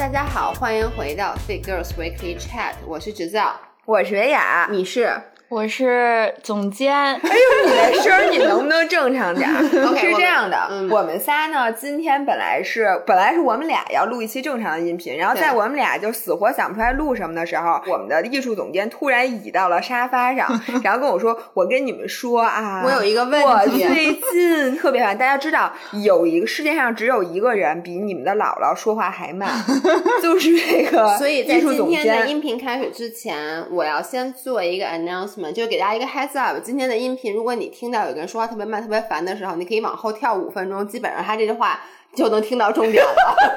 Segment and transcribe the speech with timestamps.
[0.00, 5.12] 大家好，欢迎回到 Fit Girls Weekly Chat，我是直造，我是维雅，你是？
[5.50, 6.94] 我是总监。
[6.94, 20.48] 哎呦，你的声儿你能不能正常点？OK， 是这样的，嗯我们仨呢，今天本来是本来是我们俩要录一期正常的音频，然后在我们俩就死活想不出来录什么的时候，我们的艺术总监突然倚到了沙发上，
[20.84, 25.18] 然后跟我说：“我跟你们说啊，我有一个问我题最近特别烦。
[25.18, 25.72] 大家知道
[26.04, 29.50] 有一个世界上只有一个人比你们的姥姥说话还慢，
[30.22, 32.28] 就是这个所以在今天的。
[32.28, 36.58] 音频开始之前，我要先做一个 announcement，就是给大家一个 heads up。
[36.62, 41.80] 今天的音频，如果你听到有个人说话特别慢、特别烦的时候，你可以往后跳五分钟，基本上他这句话
[42.14, 43.10] 就能听到重点了。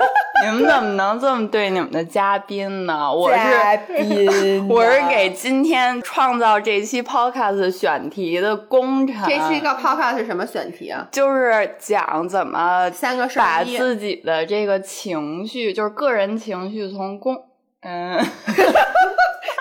[0.45, 3.09] 你们怎么能这么对你们的嘉宾呢？
[3.13, 9.15] 我嘉是宾 我是给今天创造这期 podcast 选题的功臣。
[9.25, 11.07] 这期一个 podcast 是什么选题啊？
[11.11, 17.37] 就是讲怎么三个事儿把自己的这个情绪，就是个人情绪从公
[17.81, 18.19] 嗯。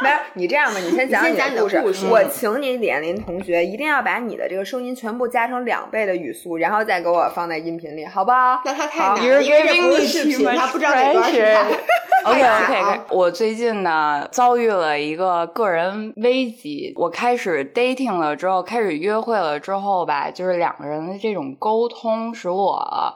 [0.03, 1.81] 没有，你这样吧，你先讲你的的故事。
[1.81, 8.61] 故事我请你脸林同学一定要把你的这个声音全部加成两倍的语速，然后再给我放在音频里，好不好？
[8.64, 11.78] 那他太好难了，You're 因为这不视频他不知道哪段是他 pressure。
[12.25, 16.92] OK OK，我最近呢遭遇了一个个人危机。
[16.97, 23.12] 我开始 dating 了之后，开始约会了之后吧，就是两个人的这种沟通使我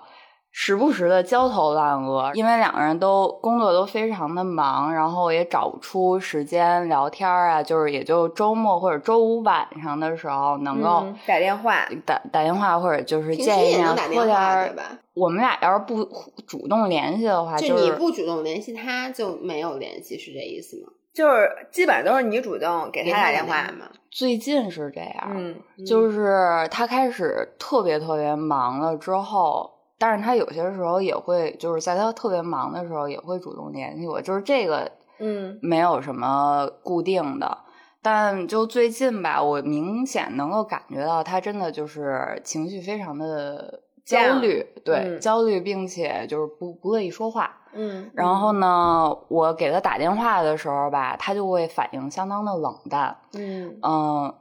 [0.59, 11.01] 时不时的焦头烂额，因为两个人都工作都非常的忙，然后也找不出时间聊天啊，就是也就周末或者周五晚上的时候能够。
[11.05, 14.75] 嗯打电话，打打电话或者就是见一面也能打电喝点？
[15.13, 16.03] 我们俩要是不
[16.47, 20.89] 主动联系的话，就是你不主动联系他，就没有联系，是这意思吗？
[21.13, 23.63] 就是基本上都是你主动给给他他打电话。
[23.79, 23.87] 嘛？
[24.11, 37.59] 最近是这样，嗯，就是他开始特别特别忙了之后，但是他有些时候也会，就是在他特别忙的时候也会主动联系我，就是这个嗯没有什么固定的。
[38.03, 47.51] 但就最近吧，我明显能够感觉到他真的就是情绪非常的焦虑，对、嗯焦虑，并且就是不不乐意说话。
[47.73, 53.17] 嗯，然后呢，我给他打电话的时候吧，他就会反应相当的冷淡。
[53.35, 54.35] 嗯嗯，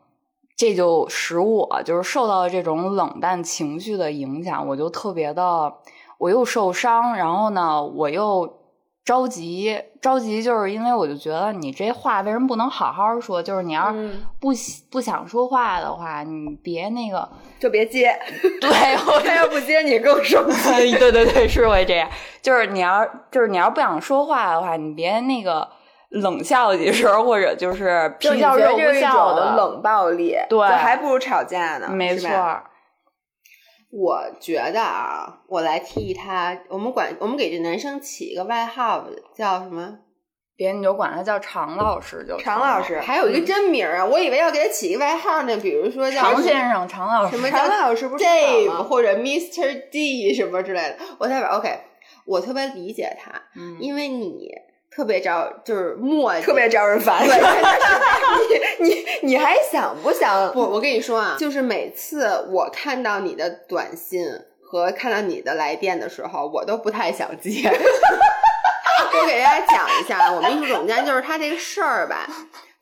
[0.55, 5.73] 这就使我就是受到这种冷淡情绪的影响，我就特别的，
[6.17, 8.61] 我又受伤，然后呢，我又
[9.03, 13.43] 着急，着急就是因为我就觉得你这话为什么不能好好说？
[13.43, 13.93] 就是你要
[14.39, 17.27] 不喜不想说话的话，你别那个，
[17.59, 18.17] 就别接，
[18.61, 18.69] 对
[19.05, 20.91] 我 他要不接你更生 气。
[20.97, 22.09] 对对对，是会这样。
[22.41, 25.67] 就是你要就是你要不想说话的话，你别那个
[26.21, 29.55] 冷笑几声，或者就是就你皮笑肉不觉得这是一种笑的。
[29.55, 30.67] 冷暴力，对。
[30.67, 32.29] 还不如吵架呢，没错
[33.91, 39.05] 我觉得啊，我来替他，我们管我们给这男生起一个外号
[39.35, 39.99] 叫什么？
[40.57, 47.35] 别你就管他叫常老师就常老师还有一个真名儿啊，我以为要给他起一个外号呢，比如说叫常先生、常老师。
[47.35, 49.89] 什么常老师不是 Dave 或者 Mr.
[49.89, 51.77] D 什么之类的，我代表 OK，
[52.25, 54.49] 我特别理解他，嗯，因为你
[54.95, 57.27] 特别招就是磨叽，特别招人烦。
[57.27, 57.35] 对，
[58.79, 60.49] 你你你还想不想？
[60.53, 64.25] 不，我跟你说啊，就是每次我看到你的短信
[64.63, 67.67] 和看到你的来电的时候，我都不太想接。
[67.69, 72.25] 我给大家讲一下，我们艺术总监就是他这个事儿吧，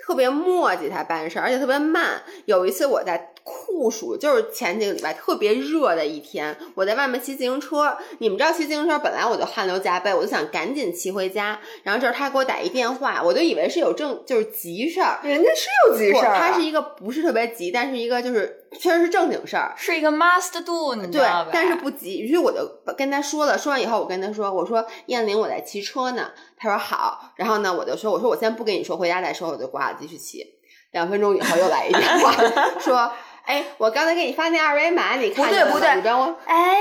[0.05, 2.21] 特别磨叽，他办事儿，而且特别慢。
[2.45, 7.97] 有一次我在酷暑，就是前几个礼拜特别热的一天，我在外面骑自行车。
[8.19, 11.59] 你们知道骑自行车本来我就汗流浃背，我就想赶紧骑回家。
[11.83, 19.73] 然后这时他给我打一电话，我就以为是有正就是急事儿，人家是有急，事儿啊，他是一个不是特别急，但是一个就是确实是正经事儿。
[19.77, 22.65] 是一个 must do，你知对道吧？，但是不急，于是我就
[22.97, 26.31] 跟他说了，说完以后我跟他说，我说燕玲我在骑车呢，
[26.63, 30.45] 他说好，然后呢我就说，我说我先不跟你说，回家再说，我就挂了继续骑。
[30.91, 32.31] 两分钟以后又来一电话，
[32.79, 33.11] 说，
[33.43, 36.77] 哎，我刚才给你发那二维码，你看不对不对我哎，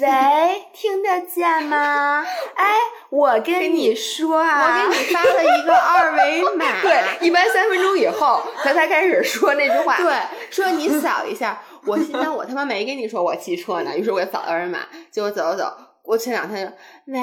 [0.00, 2.26] 喂，听得见吗？
[2.54, 2.74] 哎，
[3.08, 9.96] 我跟你说啊我啊，给你发了一个二维 码，对，一般三分钟以后他才开始说那句话。
[9.96, 10.12] 对，
[10.50, 11.62] 说你扫一下。
[11.84, 13.96] 我心想，我他妈没跟你说我骑车呢。
[13.96, 14.80] 于是我就扫二维码，
[15.10, 16.72] 结果走走走，过前两天就，
[17.12, 17.20] 喂，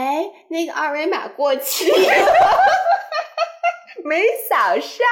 [0.47, 1.97] 那个二维码过期了。
[4.03, 5.05] 没扫上。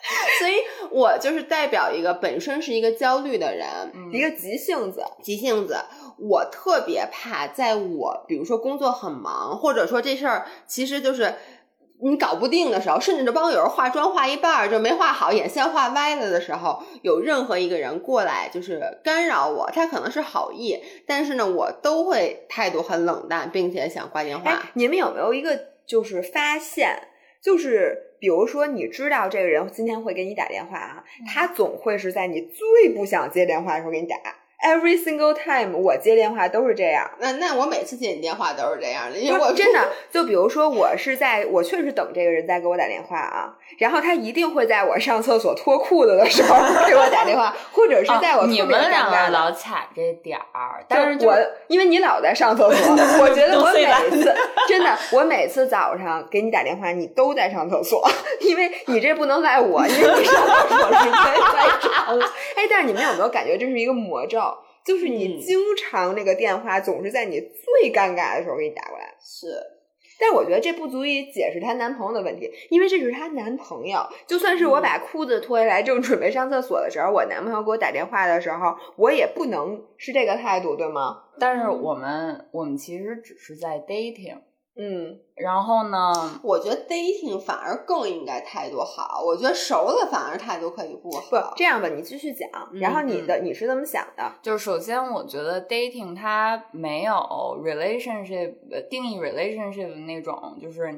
[0.38, 0.54] 所以
[0.90, 5.76] 我就是代表一个本身是一个焦虑的人，嗯一个急性子，急性子。
[6.18, 11.34] 我特别怕，在我比如说工作很忙，或者说这事儿其实就是
[12.00, 24.50] 你搞不定的时候，甚至这帮有人化妆化一半儿就没化好，眼线画歪了的时候，有任何一个人过来就是干扰我，他可能是好意，但是呢，我都会态度很冷淡，并且想挂电话。
[24.50, 27.08] 哎，你们有没有一个就是发现，
[27.42, 34.16] 就是比如说你知道这个人今天会给你打电话啊，他总会是在你最不想接电话的时候给你打。
[34.60, 37.08] Every single time，我接电话都是这样。
[37.20, 46.56] 那那我每次接你电话都是这样的，因为我真的就比如说我是在我确实等这个人在给我打电话啊，然后他一定会在我上厕所脱裤子的时候
[46.86, 51.36] 给我打电话，或者是在我你们两个老卡这点儿，但是我
[51.68, 54.34] 因为你老在上厕所， 我觉得我每次
[54.66, 58.08] 真的我每次早上给你打电话，你都在上厕所，
[58.40, 62.26] 因为你这不能赖我，因为你上厕所时间太长了。
[62.56, 64.40] 哎，但是你们有没有感觉这是一个魔咒？
[64.84, 69.77] 就是你经常那个电话总是在你最尴尬的时候给你打过来，是。
[70.18, 74.00] 但我觉得这不足以解释她男朋友的问题，因为这是她男朋友。
[74.26, 81.22] 就算是我把裤子脱下来正准备上厕所的时候，我男朋友给我打电话的时候，我也不能是这个态度，对吗？
[81.38, 84.38] 但是我们我们其实只是在 dating。
[84.80, 86.12] 嗯，然后呢？
[86.42, 89.20] 我觉得 dating 反而更应该态度好。
[89.24, 91.20] 我觉得熟了反而态度可以不好。
[91.28, 92.48] 不这样吧，你继续讲。
[92.74, 94.32] 然后你的你是怎么想的？
[94.40, 97.12] 就是首先，我觉得 dating 它没有
[97.60, 98.54] relationship
[98.88, 100.92] 定义 relationship 那种，就是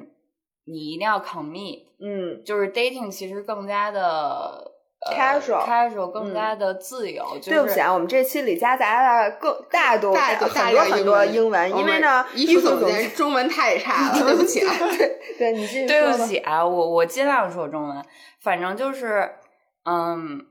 [0.66, 1.84] 你一定要 commit。
[2.00, 4.72] 嗯，就是 dating 其实更加的。
[5.00, 7.25] Casual，casual 更加的自由。
[7.43, 14.75] 对不起啊，我们这期里夹杂了更大多大很多很多英文，因为呢，艺术总监中文太差了， 对不起啊。
[14.99, 18.05] 对，对你继续 对不起啊，我我尽量说中文，
[18.43, 19.37] 反正就是，
[19.85, 20.47] 嗯，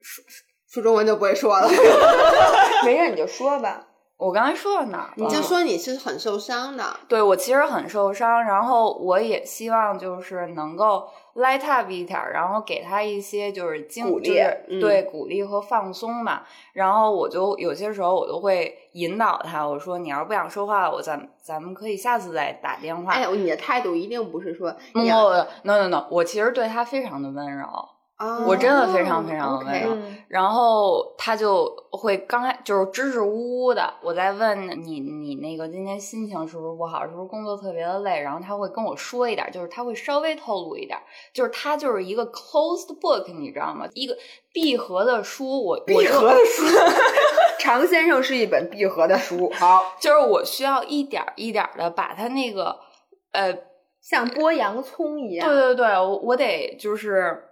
[0.00, 0.24] 说
[0.70, 1.68] 说中文就不会说了。
[2.84, 3.88] 没事，你就说吧。
[4.24, 5.10] 我刚才说到哪儿？
[5.16, 6.82] 你就说你是很受伤的。
[7.06, 14.40] 对，我其实很受伤，然后我也希望就是能够 light up 一点，然后给他一些就是鼓励，
[14.80, 16.40] 对鼓励和放松嘛。
[16.72, 23.12] 然后我就有些时候我都会引导他，我说你要是不想说话，我咱咱们可以下次再打电话。
[23.12, 27.66] 哎，你的态度一定不是说 no no no，我其实对他非常的温柔。
[28.46, 29.96] 我真的非常非常的温柔，
[30.28, 40.96] 然后他就会刚开就是支支吾吾的，我在问你你那个今天心情是不是不好，是不是工作特别的累，然后他会跟我说一点，就是他会稍微透露一点，
[41.32, 43.86] 就是他就是一个 closed book，你知道吗？
[43.94, 44.16] 一个
[44.52, 46.64] 闭合的书，我闭合的书，
[47.58, 52.78] 常先生是一本闭合的书，好，就是我需要一点一点的把他那个
[53.32, 53.52] 呃
[54.00, 57.50] 像剥洋葱一样，对对对，我我得就是。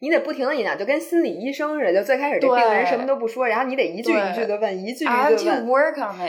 [0.00, 5.66] 你得不停的引导，就跟心理医生似的，就最开始这病人什么都不说，然后你得一句一句的问，一句一句问。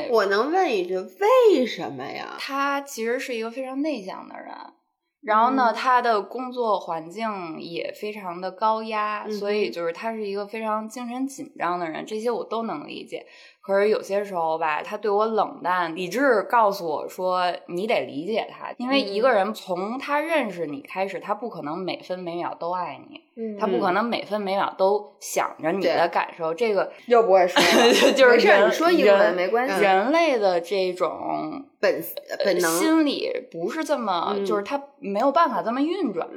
[0.10, 2.36] 我能问一句，为什么呀？
[2.40, 4.48] 他其实是一个非常内向的人，
[5.22, 13.26] 然后呢，他的工作环境也非常的高压，所以就是他是一个非常精神紧张的人，这些我都能理解。
[13.68, 23.20] 可是有些时候吧，他对我冷淡，理智告诉我说，你得理解他，因为一个人从他认识你开始，他不可能每分每秒都爱你。
[23.60, 27.62] 他不可能每分每秒都想着你的感受，这个又不会说，
[28.14, 29.80] 就是你说英文没关系。
[29.80, 32.04] 人类的这种本
[32.44, 36.28] 本能心理不是这么，就是他没有办法这么运转。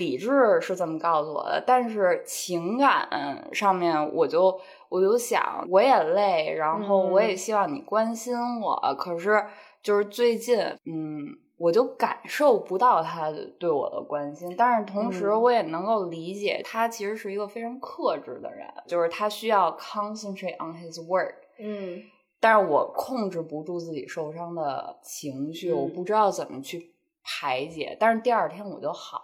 [0.00, 3.08] 理智是这么告诉我的，但是情感
[3.52, 4.58] 上面，我就
[4.90, 9.44] 我就想，我也累，然后我也希望你关心我，可是
[9.82, 11.38] 就是最近，嗯。
[11.60, 21.34] 我就感受不到他对我的关心，但是同时我也能够理解他其实是一个非常克制的人，就是他需要 concentrate on his work。
[21.58, 22.00] 嗯，
[22.38, 29.20] 但是我控制不住自己受伤的情绪，我不知道怎么去排解，但是第二天我就好。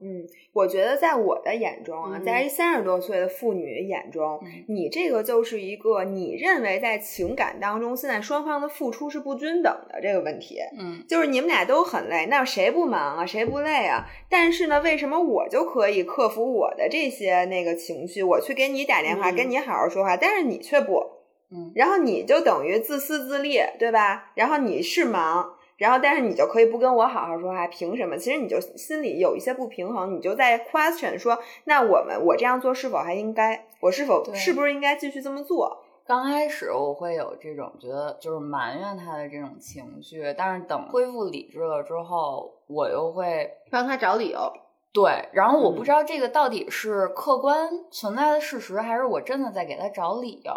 [0.00, 10.58] 嗯，我觉得在我的眼中啊，在一三十多岁的妇女眼中，你这个就是一个你认为在情感当中现在双方的付出是不均等的这个问题。
[10.78, 13.26] 嗯，就是你们俩都很累，那谁不忙啊？
[13.26, 14.04] 谁不累啊？
[14.28, 21.02] 但是呢，为什么我就可以克服我的这些那个情绪，我去给你打电话，跟你好好说话，但是你却不？
[21.50, 24.32] 嗯，然后你就等于自私自利，对吧？
[24.34, 25.54] 然后你是忙。
[25.84, 28.16] 然后，但是你就可以不跟我好好说话，凭什么？
[28.16, 33.66] 其实你就心里有一些不平衡，你就在 question 说，那我们我这样做是否还应该？
[33.80, 35.82] 我是否是不是应该继续这么做？
[36.06, 44.50] 刚开始我会有这种觉得就是埋怨他的这种情绪，但是等恢复理智了之后，我又会帮他找理由。
[44.90, 50.52] 对，然后我不知道这个到底是客观存在的事实，还是我真的在给他找理由。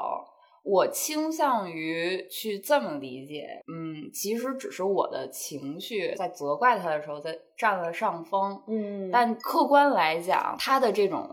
[0.70, 11.26] 我倾向于去这么理解，嗯，其实只是我的情绪在责怪他的时候在占了上风，嗯，但客观来讲，他的这种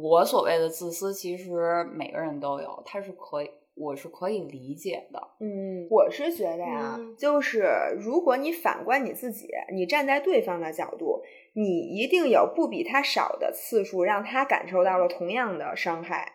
[0.00, 5.20] 我所谓的自私，其实每个人都有，他是可以，我是可以理解的。
[5.40, 7.66] 嗯，我是觉得呀，嗯就是
[7.98, 11.20] 如果你反观你自己，你站在对方的角度，
[11.54, 16.34] 你一定有不比他少的次数让他感受到了同样的伤害。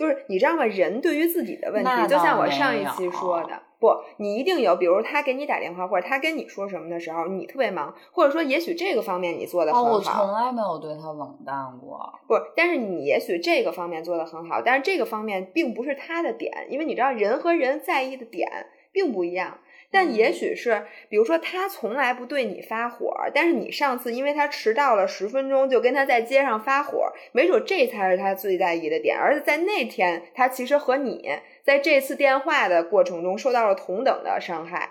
[0.00, 0.64] 就是你知道吗？
[0.64, 12.18] 人对于自己的问题，就像我上一期说的，不，你一定有，比如他给你打电话，或者他跟你说什么的时候，你特别忙，或者说也许这个方面你做的哦，我很好，从来没有对他冷淡过。
[12.26, 18.48] 不，但是你也许这个方面做的很好，但是这个方面并不是他的点，因为你知道人和人在意的点
[18.92, 19.58] 并不一样。
[19.92, 29.18] 但也许是，比如说他从来不对你发火，但是你上次因为他迟到了十分钟，就跟他在街上发火，没准这才是他最在意的点。
[29.18, 31.28] 而且在那天，他其实和你
[31.64, 34.90] 在这次电话的过程中受到了同等的伤害，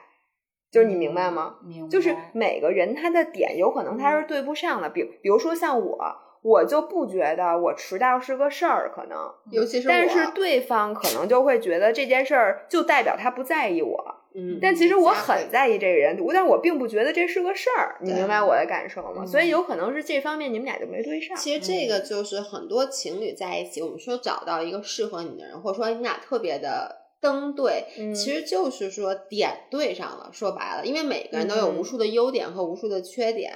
[0.70, 1.56] 就是你明白吗？
[1.63, 1.89] 明白。
[1.89, 5.98] 就是每个人他的点有可能他是对不上的，比比如说像我，
[6.41, 9.18] 我就不觉得我迟到是个事儿，可能，
[9.51, 19.24] 尤其是我，但是对方可能就会觉得这件事儿就代表他不在意我，嗯，但其实我很在意这个人，但我并不觉得这是个事儿，你明白我的感受吗？
[19.24, 21.36] 嗯所以有可能是这方面你们俩就没对上。
[21.36, 30.29] 其实这个就是很多情侣在一起，我们说找到一个适合你的人，或者说你俩特别的登对，嗯其实就是说点对上了。
[30.31, 33.53] 说白了，因为每个人都有嗯无数的优点和无数的缺点。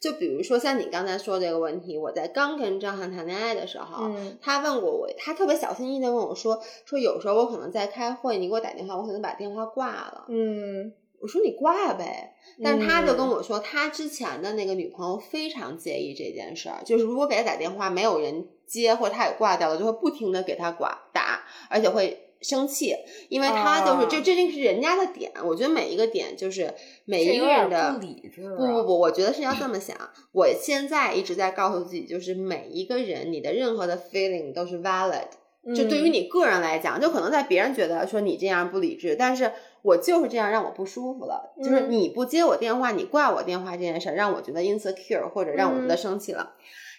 [0.00, 10.26] 就比如说像你刚才说这个问题，我在刚跟张翰谈恋爱的时候，嗯他问过我，他特别小心翼翼的问我说，说有时候我可能在开会，你给我打电话，我可能把电话挂了。
[10.28, 22.94] 嗯，我说你挂呗，但是他就跟嗯我说，他之前的那个女朋友非常介意这件事儿，就是如果给他打电话没有人接，或者他也挂掉了，就会不停的给他挂打，而且会生气，
[23.28, 26.72] 因为他就是、啊这这这是人家的点，我觉得每一个点就是
[27.04, 28.56] 每一个人的不理智、啊。
[28.56, 29.96] 不不不，我觉得是要这么想。
[30.32, 35.28] 我现在一直在告诉自己，就是每一个人，你的任何的 feeling 都是 valid。
[35.74, 39.50] 就对于嗯你个人来讲，就可能在别人觉得说你这样不理智，但是
[39.80, 41.54] 我就是这样让我不舒服了。
[41.56, 46.52] 就是嗯你不接我电话，你挂我电话这件事儿，让我觉得 insecure 或者让我觉得嗯生气了。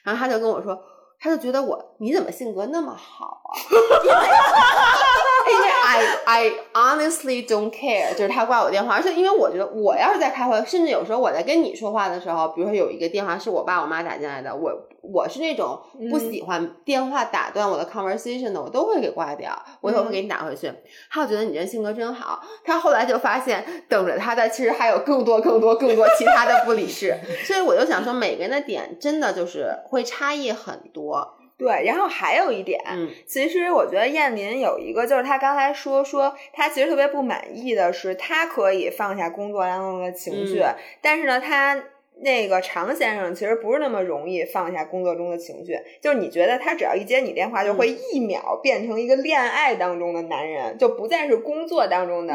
[0.03, 0.81] 然后他就跟我说，
[1.25, 3.49] 他就觉得我你怎么性格那么好啊？
[5.51, 14.71] 因为 I I honestly don't care，就是他挂我电话，而且因为我觉得我要是在开会，甚至有时候我在跟你说话的时候，比如说有一个电话是我爸我妈打进来的，我
[15.13, 20.71] 我是那种不喜欢电话打断我的 conversation 的，我都会给挂掉，我也会给你打回去。
[21.09, 31.37] 他就觉得你这性格真好，他后来就发现等着他的其实还有更多更多更多其他的不理事， 所以我就想说，每个人的点真的就是会差异很多。
[31.57, 33.09] 对，然后还有一点，嗯。
[33.25, 40.75] 其实我觉得燕林有一个，就是他刚才说说他其实特别不满意的是，他可以放下工作当中的情绪，嗯。
[41.01, 41.81] 但是呢，他
[42.21, 45.77] 那个常先生其实不是那么容易放下工作中的情绪。
[46.01, 52.33] 就是你觉得他只要一接你电话，就会一秒变成一个恋爱当中的男人，就不再是工作当中的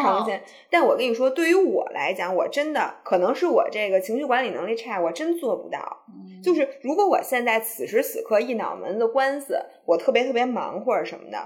[0.00, 0.42] 常先。
[0.68, 6.04] 但我跟你说，对于我来讲，我真的可能是我这个情绪管理能力差，我真做不到。
[6.08, 11.38] 嗯就是如果我现在此时此刻一脑门子官司，我特别特别忙或者什么的，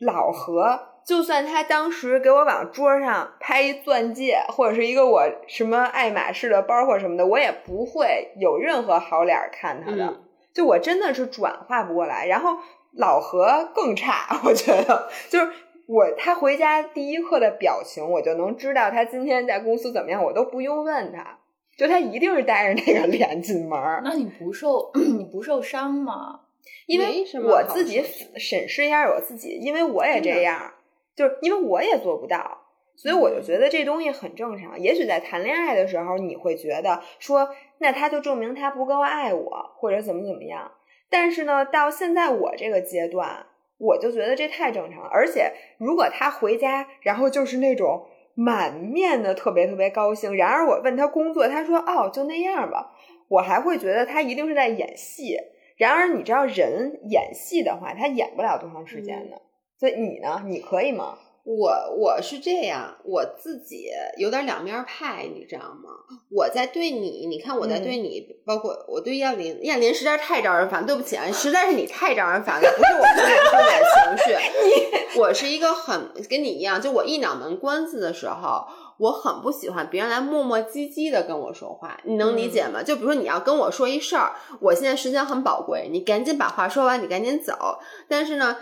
[0.00, 10.04] 老何就算他当时给我往桌上拍一钻戒，或者是一个我什么爱马仕的包或者什么的，我也不会有任何好脸看他的。
[10.04, 10.20] 嗯
[10.52, 12.56] 就我真的是转化不过来，然后
[12.92, 15.50] 老何更差，我觉得就是。
[15.86, 21.38] 我他回家第一刻的表情，我就能知道他今天在公司怎么样，我都不用问他，
[21.76, 24.00] 就他一定是带着那个脸进门儿。
[24.02, 26.40] 那你不受 你不受伤吗？
[26.86, 28.02] 因为我自己
[28.38, 30.72] 审视一下我自己，因为我也这样，
[31.16, 32.58] 就是因为我也做不到，
[32.96, 34.78] 所以我就觉得这东西很正常。
[34.78, 40.72] 也许在谈恋爱的时候，你会觉得说，那他就证明他不够爱我，或者怎么怎么样。
[41.10, 43.46] 但是呢，到现在我这个阶段，
[43.78, 45.08] 我就觉得这太正常了。
[45.12, 52.92] 而且，如果他回家，然后就是那种满面的特别特别高兴，然而我问他工作，他说哦就那样吧，
[53.28, 55.36] 我还会觉得他一定是在演戏。
[55.76, 59.40] 然而，你知道人演戏的话，他演不了多长时间的。
[59.84, 60.40] 所以你呢？
[60.46, 61.18] 你可以吗？
[61.44, 65.90] 我我是这样，我自己有点两面派，你知道吗？
[66.30, 82.82] 我在对你，你看我在对你，包括我对燕林，燕林实在是太招人烦，对不起啊，实在是你太招人烦了，不是我不能收点情绪， 我是一个很跟你一样，就我一脑门官司的时候，我很不喜欢别人来磨磨唧唧的跟我说话，你能理解吗？
[82.82, 88.56] 就比如说你要跟我说一事儿，我现在时间很宝贵，你赶紧把话说完，你赶紧走，但是呢。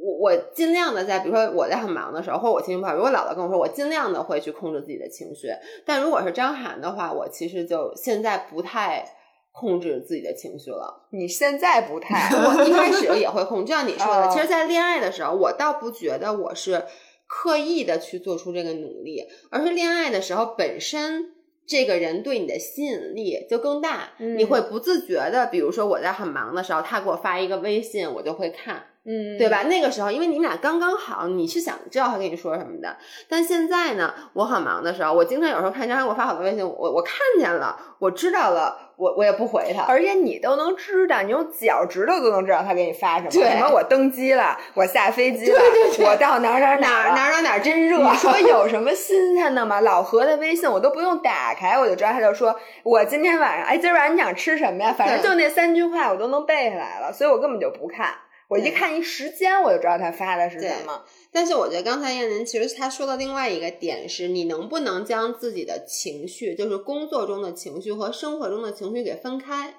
[0.00, 5.48] 我我尽量的在，比如说我在很忙的时候，或者我情绪不好，如果姥姥跟我说，我尽量的会去控制自己的情绪。
[5.84, 9.04] 但如果是张涵的话，我其实就现在不太
[9.52, 11.08] 控制自己的情绪了。
[11.10, 16.84] 你现在不太， 我一开始也会控制，就像你说的，哦其实，在恋爱的时候，我倒不觉得我是
[17.26, 21.34] 刻意的去做出这个努力，而是恋爱的时候本身。
[21.70, 29.48] 这个人对你的吸引力就更大，嗯你会不自觉的，比如说我在很忙的时候，他给我发一个微信，我就会看，嗯，对？
[29.48, 29.62] 吧？
[29.62, 32.94] 那个时候，因为你们俩刚刚好，你是想知道他跟你说什么的。
[33.26, 39.84] 但现在呢，我很忙的时候，我经常有时候看张翰给我发好多微信，我我看见了，我知道了，我我也不回他。
[39.84, 43.30] 而且你都能知道，你用脚趾头都能知道他给你发什么。
[43.30, 45.58] 对什么我登机了，我下飞机了，
[46.00, 49.80] 我到哪儿哪哪儿哪儿哪儿哪儿真热，你说 有什么新鲜的吗？
[49.80, 54.92] 老何的微信我都不用打开，我就知道他就说我今天晚上，哎，今儿晚上你想吃什么呀？
[54.92, 58.12] 反正就那三句话我都能背下来了，所以我根本就不看。
[58.48, 61.04] 我一看一时间，我就知道他发的是什么。
[61.30, 69.74] 但是我觉得刚才燕林其实他说的另外一个点是，你能不能将自己的情绪，就是工作中的情绪和生活中的情绪给分开？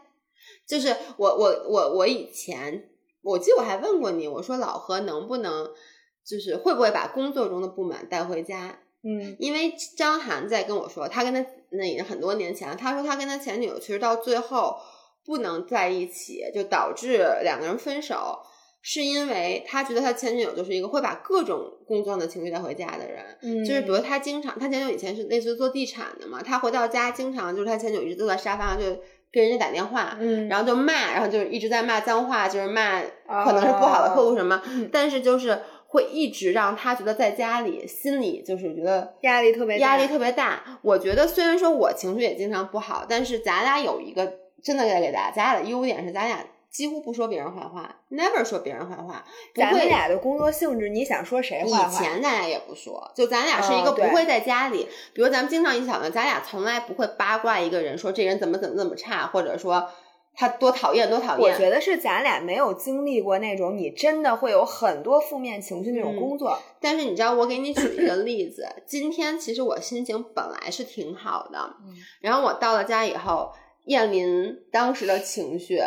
[0.68, 2.90] 就是我我我我以前，
[3.24, 5.72] 我记得我还问过你，我说老何能不能，
[6.24, 8.80] 就是会不会把工作中的不满带回家？
[9.02, 14.76] 嗯因为张涵在跟我说，他跟他那已经很多年前了，他说他跟他前女友其实到最后
[15.26, 18.40] 不能在一起，就导致两个人分手，
[18.82, 23.24] 是因为他觉得他前女友就是一个会把各种工作上的情绪带回家的人。
[23.42, 28.86] 嗯就是比如他经常，他前女友以前是类似于做地产的嘛，他回到家经常就是他前女友一直坐在沙发上就
[29.32, 40.80] 跟人家打电话，嗯，然后就骂，然后就是一直在骂脏话，就是骂可能是不好的客户什么，嗯但是就是会一直让他觉得在家里心里就是觉得压力特别大压力特别大。
[40.82, 51.90] 我觉得虽然说我情绪也经常不好，但是咱俩有一个真的给给大家，咱俩的优点是咱俩几乎不说别人坏话，never 说别人坏话，不咱们俩的工作性质，你想说谁以坏话？
[51.90, 59.90] 前咱俩也不说，就咱俩是一个不会在家里，比如咱们经常一起讨论，咱俩从来不会八卦一个人，说这人怎么怎么怎么差，或者说
[60.36, 61.52] 他多讨厌多讨厌。
[61.52, 66.60] 我觉得是咱俩没有经历过那种你真的会有很多负面情绪那种嗯工作。
[66.80, 73.52] 但是你知道，我给你举一个例子，今天其实我心情本来是挺好的，嗯然后我到了家以后，
[73.86, 75.82] 燕林当时的情绪。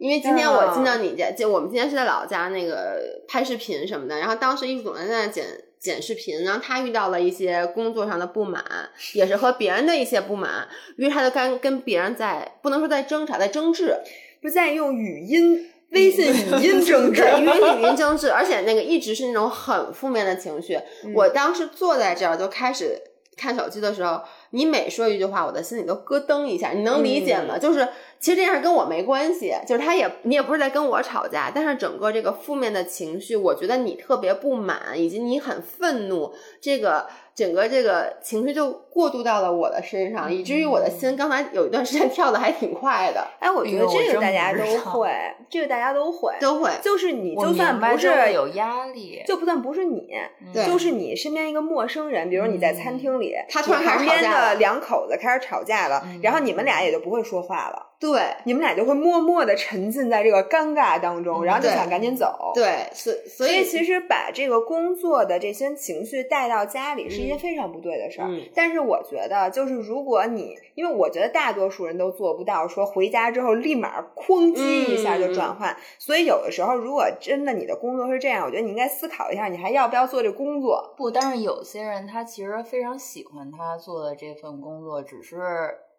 [0.00, 5.44] 因为今天我进到你家，就我们今天是在老家那个拍视频什么的，然后当时艺术总监在那剪
[5.78, 8.64] 剪视频，然后他遇到了一些工作上的不满，
[9.12, 13.94] 也是和别人的一些不满，于是他就跟跟别人在不能说在争吵，在争执，
[14.40, 20.76] 不是在用语音、微信语音争执，对，因为语 音争执，而且那个一直是那种很负面的情绪。
[21.04, 22.98] 嗯我当时坐在这儿就开始
[23.36, 27.58] 看手机的时候，你每说一句话，我的心里都咯噔一下，你能理解吗？
[27.58, 27.86] 就是
[28.18, 37.06] 其实这件事跟我没关系，就是他也你也不是在跟我吵架，但是整个这个负面的情绪，我觉得你特别不满，以及你很愤怒，这个。
[37.32, 45.08] 整个这个情绪就过渡到了我的身上，以至于我的心刚才有一段时间跳的还挺快的，哎，我觉得这个大家都会，
[45.48, 46.70] 这个大家都会，都会。
[46.82, 50.10] 就是你就算不是这有压力，就不算不是你，
[50.52, 57.89] 对就是你身边一个陌生人，比如你在餐厅里，他突然开始吵架了两口子开始吵架了，嗯然后你们俩也就不会说话了。
[58.00, 62.50] 对你们俩就会默默的沉浸在这个尴尬当中，嗯然后就想赶紧走。
[62.54, 68.28] 对，所所所以以其实把这个工作的这些情绪带到家里是一件嗯非常不对的事儿。
[68.28, 80.94] 嗯但是我觉得，就是如果你，因为我觉得大多数人都做不到说回家之后立马哐叽一下就转换，所以有的时候如果真的你的工作是这样，我觉得你应该思考一下，你还要不要做这工作？
[80.96, 85.36] 不，但是有些人他其实非常喜欢他做的这份工作，只是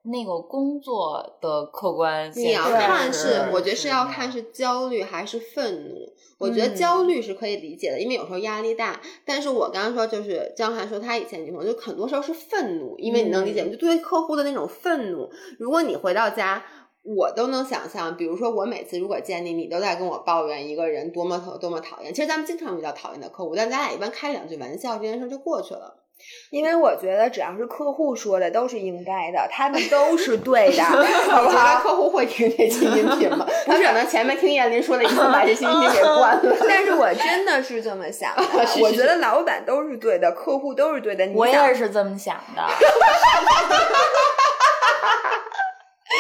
[0.03, 6.11] 那个工作的客观你要看是是，我觉得是要看是焦虑还是愤怒。
[6.39, 8.99] 我觉得嗯焦虑是可以理解的，因为有时候压力大。
[9.23, 13.69] 但是我刚刚说，就是江涵说他以前女朋友，就很多时候是愤怒，因为你能理解吗？
[13.69, 15.29] 就对客户的那种愤怒。
[15.59, 16.65] 如果你回到家，
[17.03, 22.11] 我都能想象，比如说我每次如果见你，你都在跟我抱怨一个人多么讨多么讨厌。
[22.11, 26.00] 其实咱们经常遇到讨厌的客户，但咱俩一般开两句玩笑，这件事就过去了。
[26.51, 30.83] 因为我觉得只要是客户说的都是应该的，他们都是对的，
[31.29, 31.81] 好不我觉得好？
[31.81, 33.45] 客户会听这期音频吗？
[33.65, 36.55] 他可能前面听燕林说了一次，把这期音频给关了。
[36.67, 41.25] 但是我真的是这么想的， 是是我觉得老板都是对的，客户都是对的。
[41.25, 42.61] 你我也是这么想的。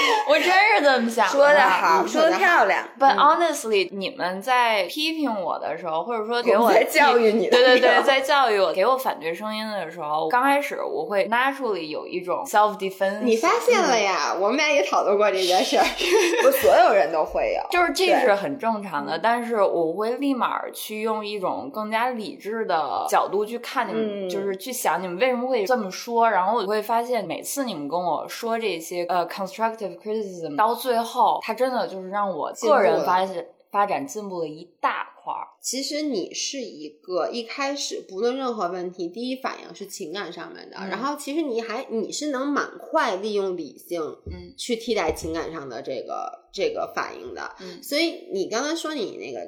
[0.29, 1.27] 我真是这么想。
[1.27, 2.83] 说的好，说的漂亮。
[2.99, 13.19] But honestly，你们在批评我的时候，或者说给我在教育你，对对对，在教育我，给我反对声音的时候，刚开始我会 naturally 有一种 self defense。
[13.21, 14.35] 你发现了呀？
[14.39, 15.85] 我们俩也讨论过这件事儿，
[16.41, 19.17] 不是所有人都会有，就是这是很正常的。
[19.17, 26.29] 但是我会立马去用一种更加理智的角度去看你们，就是去想你们为什么会这么说。
[26.29, 35.47] 然后我会发现，每次你们跟我说这些呃 constructive criticism，到最后，它真的就是让我个人发现发展进步了一大块儿。
[35.61, 47.55] 其实你是一个一开始不论任何问题，第一反应是情感上面的，嗯、然后其实你还你是能蛮快利用理性，嗯，去替代情感上的这个这个反应的。
[47.61, 49.39] 嗯，所以你刚才说你那个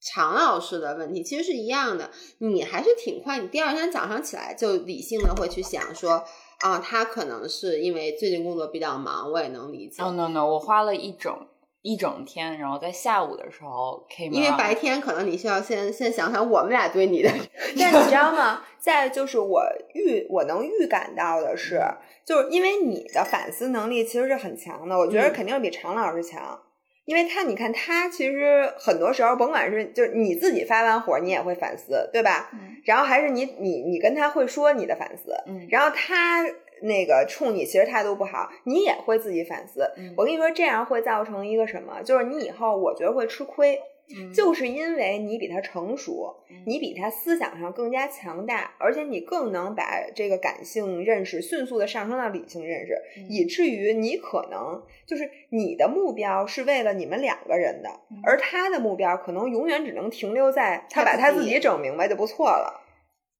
[0.00, 6.24] 常老师的问题，其实是一样的，你还是挺快，你第二天早上起来就理性的会去想说。
[6.60, 10.02] 啊，他可能是因为最近工作比较忙，我也能理解。
[10.02, 11.34] 哦、oh,，no no，我花了一整
[11.82, 17.30] 一整天，然后在下午的时候 came，因为白天可能你需要先先想想我们俩对你的。
[17.78, 18.62] 但你知道吗？
[18.78, 19.62] 再就是我
[19.94, 21.80] 预我能预感到的是，
[22.24, 26.58] 就是因为你的反思能力其实是很强的，我觉得肯定比常老师强。
[27.04, 32.50] 因为他，你看他其实很多时候，甭管是就是你自己发完火，你也会反思，对吧？
[32.52, 32.76] 嗯。
[32.84, 35.66] 然后还是你你你跟他会说你的反思，嗯。
[35.70, 36.42] 然后他
[36.82, 39.90] 那个冲你其实态度不好，你也会自己反思。
[39.96, 40.14] 嗯。
[40.16, 42.02] 我跟你说，这样会造成一个什么？
[42.02, 43.78] 就是你以后我觉得会吃亏。
[44.16, 62.82] 嗯、就是因为你比他成熟，嗯、你比他思想上更加强大，而且你更能把这个感性认识迅速的上升到理性认识，嗯、以至于你可能就是你的目标是为了你们两个人的，嗯、而他的目标可能永远只能停留在他把他自己整明白就不错了。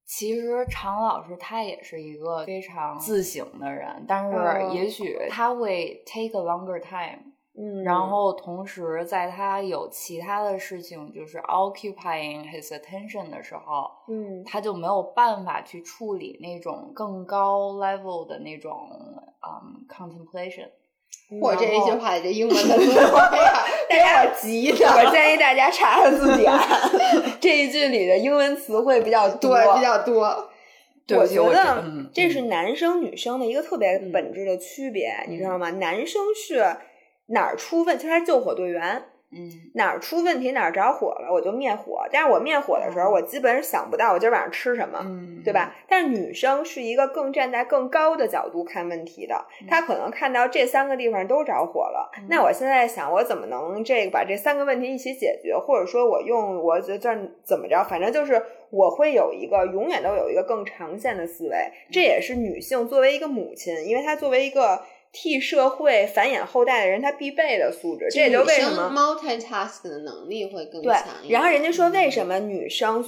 [0.06, 7.33] 其实常老师他也是一个非常自省的人，但是也许他会 take a longer time。
[7.56, 18.88] 嗯，然后同时在他有其他的事情就是 occupying his attention 的时候，嗯，他就没有办法去处理那种更高 level 的那种
[19.40, 20.68] 嗯、um, contemplation。
[21.40, 24.86] 我这一句话这英文的词汇呀， 让我急的。
[24.88, 26.52] 我建议大家查查字典，
[27.40, 30.50] 这一句里的英文词汇比较多，对，比较多。
[31.16, 35.70] 我觉得嗯这是男生女生的一个特别本质的区别，嗯、你知道吗？
[35.70, 36.64] 男生是。
[37.26, 39.02] 哪儿出问题，其实他是救火队员。
[39.36, 42.06] 嗯，哪儿出问题哪儿着火了，我就灭火。
[42.12, 45.74] 但是我灭火的时候，我基本上想不到我今儿晚上吃什么，嗯，对吧？
[45.88, 52.08] 但是女生是一个更站在更高的角度看问题的，她可能看到这三个地方都着火了。
[52.16, 56.96] 嗯、那我现在想，我怎么能这个把这三个问题一起解决，或者说我用我这
[57.42, 61.56] 怎么着，反正就是我会有一个永远都有一个更长线的思维。
[61.90, 64.80] 这也是女性作为一个母亲，因为她作为一个。
[65.14, 71.04] 替社会繁衍后代的人，他必备的素质，这也就为什么 multitask 的能力会更对强。
[71.30, 73.02] 然后人家说，为什么女生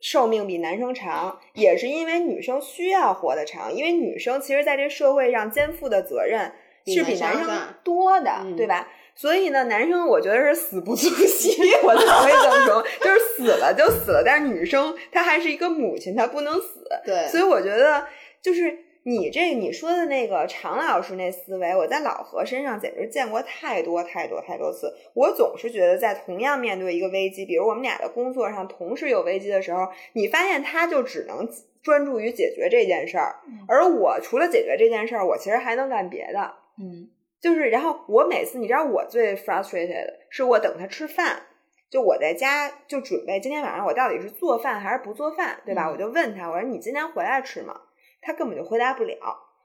[0.00, 6.52] 寿命比男生长，也是因为女生需要活得长，因为女生其实在这社会上肩负的责任
[6.86, 7.50] 是比男生
[7.82, 8.88] 多的，嗯、对吧？
[9.16, 14.22] 所以呢，男生我觉得是死不足惜， 我才会这么说，就是死了就死了。
[14.24, 16.86] 但是女生她还是一个母亲，她不能死。
[17.04, 18.06] 对，所以我觉得
[18.40, 18.84] 就是。
[19.04, 24.94] 你这你说的那个常老师那思维，我在老何身上简直见过太多太多太多次。
[25.14, 31.48] 我总是觉得，在同样面对一个危机，比如我们俩的工作上同时有危机的时候，你发现他就只能
[31.82, 36.54] 专注于解决这件事儿，而我除了解决这件事儿，我其实还能干别的。
[36.78, 37.08] 嗯，
[37.40, 41.44] 就是然后我每次，你知道我最 frustrated 是我等他吃饭，
[41.88, 45.86] 就我在家就准备今天晚上我到底是做饭还是不做饭，对吧？
[45.86, 47.80] 嗯、我就问他，我说你今天回来吃吗？
[48.20, 49.16] 他根本就回答不了。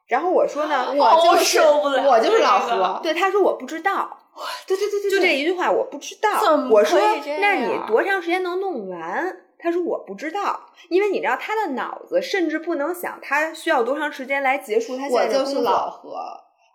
[0.08, 3.00] 然后我说呢， 我就是受不了，我就是老何。
[3.02, 4.18] 对，他说我不知道。
[4.68, 6.30] 对对对对，就这一句话，我不知道。
[6.70, 7.00] 我说，
[7.40, 9.38] 那你多长时间能弄完？
[9.60, 15.54] 他说我不知道，因为你知道他的脑子甚至不能想他需要多长时间来结束他现在的工作。
[15.54, 16.10] 我就是老何。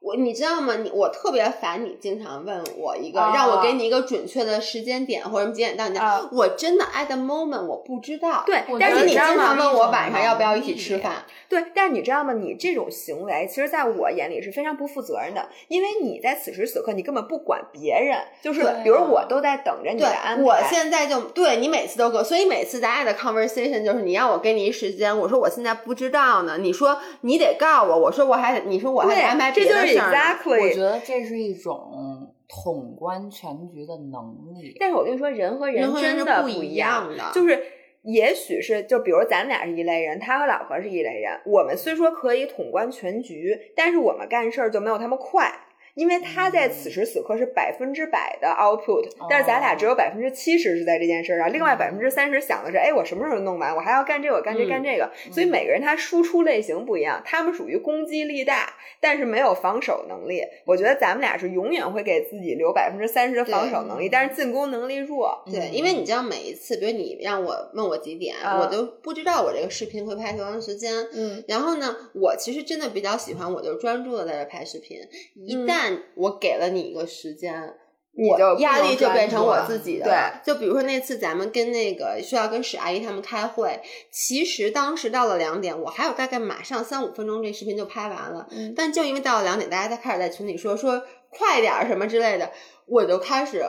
[0.00, 0.76] 我你知道吗？
[0.76, 6.02] 你我特别烦你经常问我一个，啊、让我给你一个准确的时间点或者几点到你家。
[6.02, 8.44] 啊、我真的 at the moment 我不知道。
[8.46, 11.24] 对，但是你经常问我嗯晚上要不要一起吃饭。
[11.48, 12.32] 对，但是你知道吗？
[12.32, 20.42] 你这种行为，其实在我眼里是非常不负责任的，因为你在此时此刻，你根本不管别人，就是比如我都在等着你的安排。
[20.42, 29.87] 我现在就对你每次都给，所以每次咱俩的 conversation 就是你让我给你一时间，我说我现在不知道呢，你说你得告我，我说我还你说我还得安排别的。
[29.96, 34.76] Exactly 我觉得这是一种统观全局的能力。
[34.78, 37.62] 但是我跟你说，人和人真的不一样的，就是。
[38.04, 41.38] 也许是，就比如咱俩是一类人，他和老何是一类人。
[41.44, 45.52] 我们虽说可以统观全局，但是我们干事儿就没有他们快，
[45.98, 53.74] 因为他在此时此刻是百分之百的 output，但是咱俩只有百分之七十是在这件事上，另外百分之三十想的是，哎，我什么时候弄完？
[53.74, 55.10] 我还要干这个，干这干这个。
[55.32, 60.40] 所以每个人他输出类型不一样，他们属于攻击力大，但是没有防守能力。
[60.64, 65.42] 我觉得咱们俩是永远会给自己留百分之三十的防守能力，但是进攻能力弱。
[65.50, 70.94] 对，因为你知道每一次，比如你让我问我几点，我都不知道我这个视频会拍多长时间。
[71.12, 75.00] 嗯，然后呢，我其实真的比较喜欢，我就专注的在这拍视频。
[75.34, 77.74] 一旦我给了你一个时间，
[78.12, 80.04] 你就压力就变成我自己的。
[80.04, 88.48] 对，就比如说那次咱们跟那个需要跟史阿姨他们开会，其实当时到了两点，我还有大概马上三五分钟这视频就拍完了。
[88.50, 92.50] 嗯，但就因为到了两点，大家在开始在群里说说快点什么之类的，
[92.86, 93.64] 我就开始。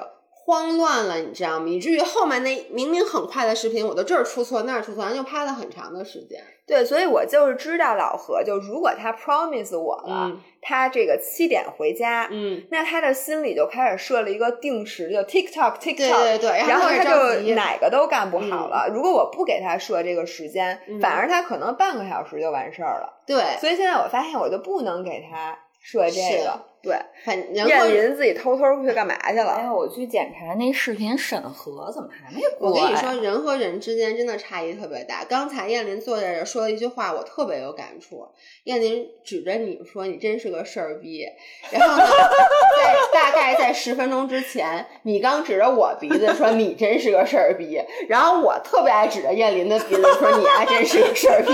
[0.50, 1.68] 慌乱了，你知道吗？
[1.70, 6.44] 以至于后面那明明很快的视频，我都这儿出错那儿出错，然后就拍了很长的时间。
[6.66, 18.90] 对，所以我就是知道老何，就如果他 promise 我了，他这个七点回家，嗯，那他的心里就开始设了一个定时，就 TikTok TikTok，对对对，然后他就哪个都干不好了。
[18.92, 23.22] 如果我不给他设这个时间，反而他可能半个小时就完事儿了。
[23.28, 26.60] 对，所以现在我发现我就不能给他设这个。
[26.82, 29.52] 对，很燕林自己偷偷去干嘛去了？
[29.52, 32.70] 哎，我去检查那视频审核，怎么还没过？
[32.70, 35.26] 我跟你说，人和人之间真的差异特别大。
[35.26, 38.26] 刚才燕林坐在这说了一句话，我特别有感触。
[38.64, 41.26] 燕林指着你说：“你真是个事儿逼。”
[41.70, 51.52] 然后呢，在大概在十分钟之前，你刚指着我鼻子说：“你真是个事儿逼。”然后我特别爱指着燕林的鼻子说：“你还真是个事儿逼。”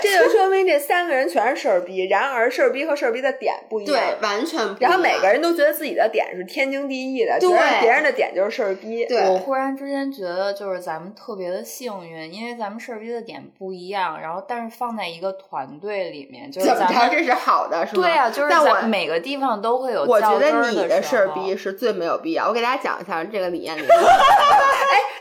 [0.00, 2.06] 这就说明这三个人全是事儿逼。
[2.06, 4.53] 然而，事儿逼和事儿逼的点不一样，对，完全。
[4.80, 9.04] 然后每个人都觉得自己的点是天经地义的，觉得别人的点就是事儿逼。
[9.06, 18.02] 对我忽然之间觉得，就是咱们特别的幸运，因为咱们事儿逼的点不一样，然后但是放在一个团队里面，就是咱们这是好的，是吗？
[18.02, 20.04] 对啊，就是但我每个地方都会有。
[20.04, 22.48] 我觉得你的事儿逼是最没有必要。
[22.48, 23.74] 我给大家讲一下这个理念。
[23.78, 23.82] 哎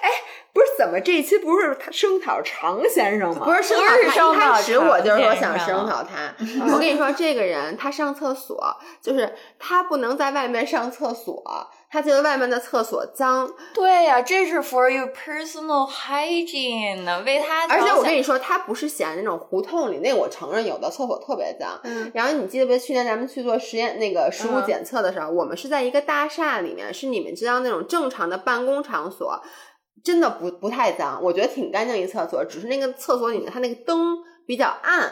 [0.02, 0.10] 哎。
[0.54, 3.44] 不是怎么这一期不是他声讨常先生吗？
[3.44, 6.32] 不是声讨他，一开始我就是说想声讨他。
[6.72, 11.44] 我跟你说，这个人他上厕所，就是他不能在外面上厕所，
[11.90, 13.52] 他觉得外面的厕所脏。
[13.74, 17.68] 对呀，这是 for your personal hygiene，为他。
[17.68, 21.80] 而且我跟你说，他不是嫌那种胡同里那，我承认有的厕所特别脏。
[21.84, 22.12] 嗯。
[22.14, 22.78] 然后你记得不？
[22.78, 29.42] 去年咱们去做实验那个食物检测的时候，我们是在一个大厦里面，是你们知道那种正常的办公场所。
[30.02, 35.12] 真的不不太脏，我觉得挺干净一厕所，只是那个厕所里面它那个灯比较暗，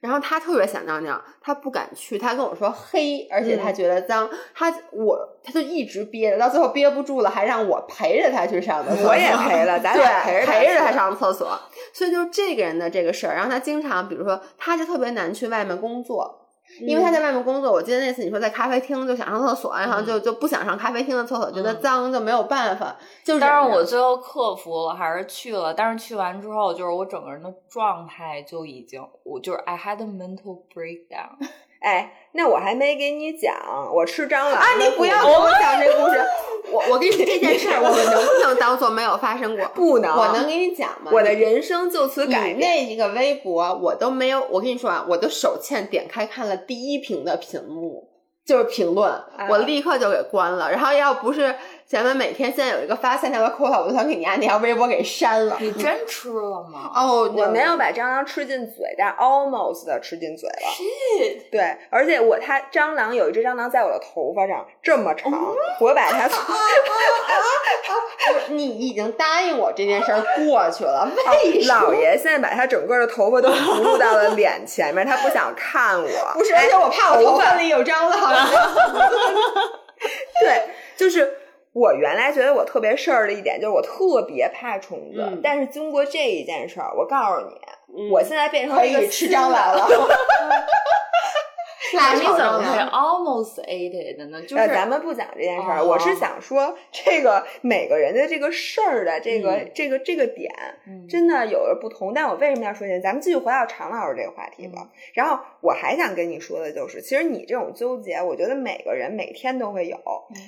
[0.00, 11.58] 然后他特别想尿尿，他不敢去，他跟我说黑，而且他觉得脏，他我他就一直憋着，到最后憋不住了，还让我陪着他去上厕所，我也陪了，咱俩陪着陪着他上厕所，
[11.92, 16.38] 所以就是这个人的这个事儿，然后他经常比如说他就特别难去外面工作。
[16.80, 22.96] 因为他在外面工作，我记得那次你说在咖啡厅就想上厕所，然后就就不想上咖啡厅的厕所，觉得脏就没有办法。
[23.22, 25.74] 就但是我最后克服了，还是去了。
[25.74, 31.36] 但是去完之后，就是我整个人的状态就已经，我就是 I had a mental breakdown。
[31.82, 33.54] 哎，那我还没给你讲，
[33.92, 34.54] 我吃蟑螂。
[34.54, 36.20] 啊，你不要给我讲这故事。
[36.70, 39.66] 我我跟你说这件事儿，我们能不能当做没有发生过？
[39.74, 40.16] 不能。
[40.16, 41.10] 我能给你讲吗？
[41.12, 42.60] 我的人生就此改变。
[42.60, 44.46] 那一个微博我都没有。
[44.48, 48.08] 我跟你说啊，我都手欠点开看了第一屏的屏幕，
[48.46, 49.12] 就是评论，
[49.50, 50.70] 我立刻就给关了。
[50.70, 51.54] 然后要不是。
[51.92, 55.58] 咱们每天现在有一个发三条的扣号，我都想给你按那条微博给删了。
[55.60, 56.90] 你真吃了吗？
[56.94, 60.70] 哦，我没有把蟑螂吃进嘴，但 almost 的吃进嘴了。
[60.72, 60.82] 是。
[61.50, 65.30] 对，而且我它蟑螂有一只蟑螂在我的头发上这么长，
[65.80, 66.26] 我把它。
[68.48, 71.06] 你已经答应我这件事儿过去了，
[71.44, 71.82] 为什么？
[71.82, 76.08] 老爷现在把他整个的头发都葫芦到了脸前面，他不想看我。
[76.32, 78.48] 不是，而且我怕我头发里有蟑螂。
[80.40, 81.40] 对，就是。
[81.72, 89.88] 我原来觉得我特别事儿的一点就是我特别怕虫子，但是经过这一件事儿，我告诉你，我现在变成一个吃蟑螂了。
[91.94, 94.40] 那你怎么会 almost ate 的呢？
[94.42, 100.48] 就是咱们不讲这件事儿，我是想说，这个每个人的这个事儿的这个这个这个点，
[101.08, 102.12] 真的有着不同。
[102.14, 103.00] 但我为什么要说这？
[103.00, 104.88] 咱们继续回到常老师这个话题吧。
[105.12, 109.98] 然后我还想跟你说的就是，其实你这种纠结，我觉得每个人每天都会有，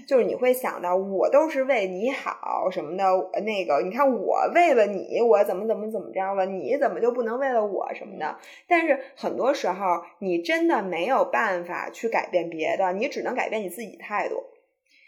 [0.06, 3.04] 就是你会想到我都是为你好什么的。
[3.42, 8.36] 那个，你看我为了你，我怎么怎么怎么着了，你怎么就不能为了我什么的？
[8.68, 11.23] 但是很多时候，你真的没有。
[11.24, 14.36] 办法去改变别的，你只能改变你自己态度。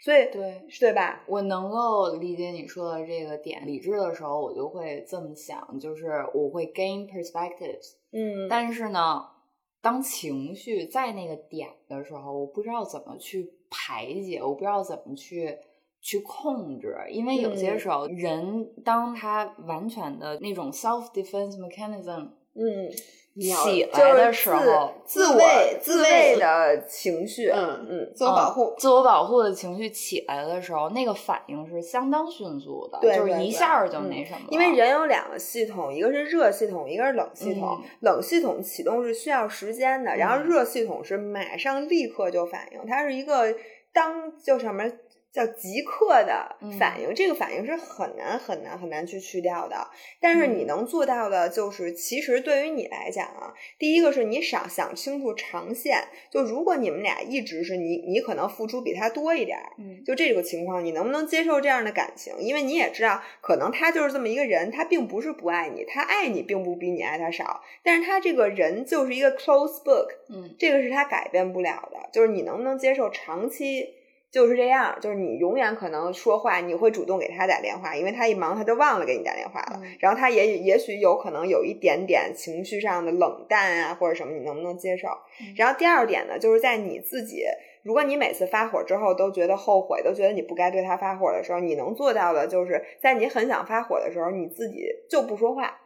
[0.03, 1.23] 所以，对对吧？
[1.27, 3.65] 我能够理解你说的这个点。
[3.65, 7.93] 理智的时候，我就会这么想，就是我会 gain perspectives。
[8.11, 9.27] 嗯，但是呢。
[9.79, 15.55] 当情绪在那个点的时候，我不知道怎么去排解，我不知道怎么去
[16.01, 22.91] 去控制，因为有些时候人当他完全的那种 self defense mechanism，嗯。
[23.39, 25.41] 起来的时候，自我
[25.79, 34.39] 自卫的情绪，嗯嗯，自我保护，自我保护的情绪起来的时候，那个反应是相当迅速的，就是一下就那什么。
[34.49, 37.79] 因为人有两个系统，一个是热系统，一个是冷系统。
[38.01, 43.53] 冷系统启动是需要时间的，然后热系统是马上立刻就反应，它是一个
[43.93, 44.83] 当就什么。
[45.31, 49.87] 叫即刻的反应，这个反应是很难很难很难去去掉的。
[50.19, 56.03] 但是你能做到的，就是其实对于你来讲啊，第一个是你想想清楚长线。
[56.31, 62.33] 就如果你们俩一直是你，你可能付出比他多一点，嗯，就这个情况，你能不能接受这样的感情？
[62.39, 72.09] 因为你也知道，可能他就是这么一个人，他并不是不爱你，他爱你并不比你爱他少，但是他这个人就是一个 close book，嗯，这个是他改变不了的。
[72.11, 73.96] 就是你能不能接受长期？
[74.29, 79.81] 就是这样，就是你永远可能说话，你会主动给他打电话，因为他一忙他就忘了给你打电话了。
[79.99, 85.07] 然后他也也许有可能有一点点情绪上的冷淡啊，或者什么，你能不能接受？
[85.55, 87.45] 然后第二点呢，就是在你自己，
[87.83, 95.79] 如果你每次发火之后都觉得后悔，都觉得你不该对他发火的时候，你能做到的就是在你很想发火的时候，你自己就不说话，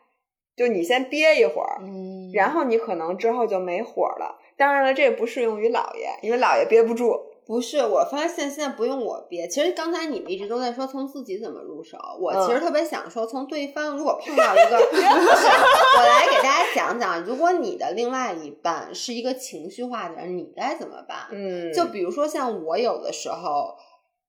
[0.56, 4.40] 就你先憋一会儿，嗯，然后你可能之后就没火了。
[4.58, 7.31] 当然了，这不适用于姥爷，因为姥爷憋不住。
[7.52, 9.46] 不是，我发现现在不用我憋。
[9.46, 13.98] 其实刚才你们一直都在说从自己怎么入手，我其实特别想说从对方。
[13.98, 21.28] 如果碰到一个， 我来给大家讲讲，如果你的另外一半是一个情绪化的人，你该怎么办？
[21.30, 23.76] 嗯，就比如说像我有的时候，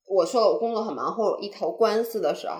[0.09, 2.57] 我说了我工作很忙，或者一头官司的时候，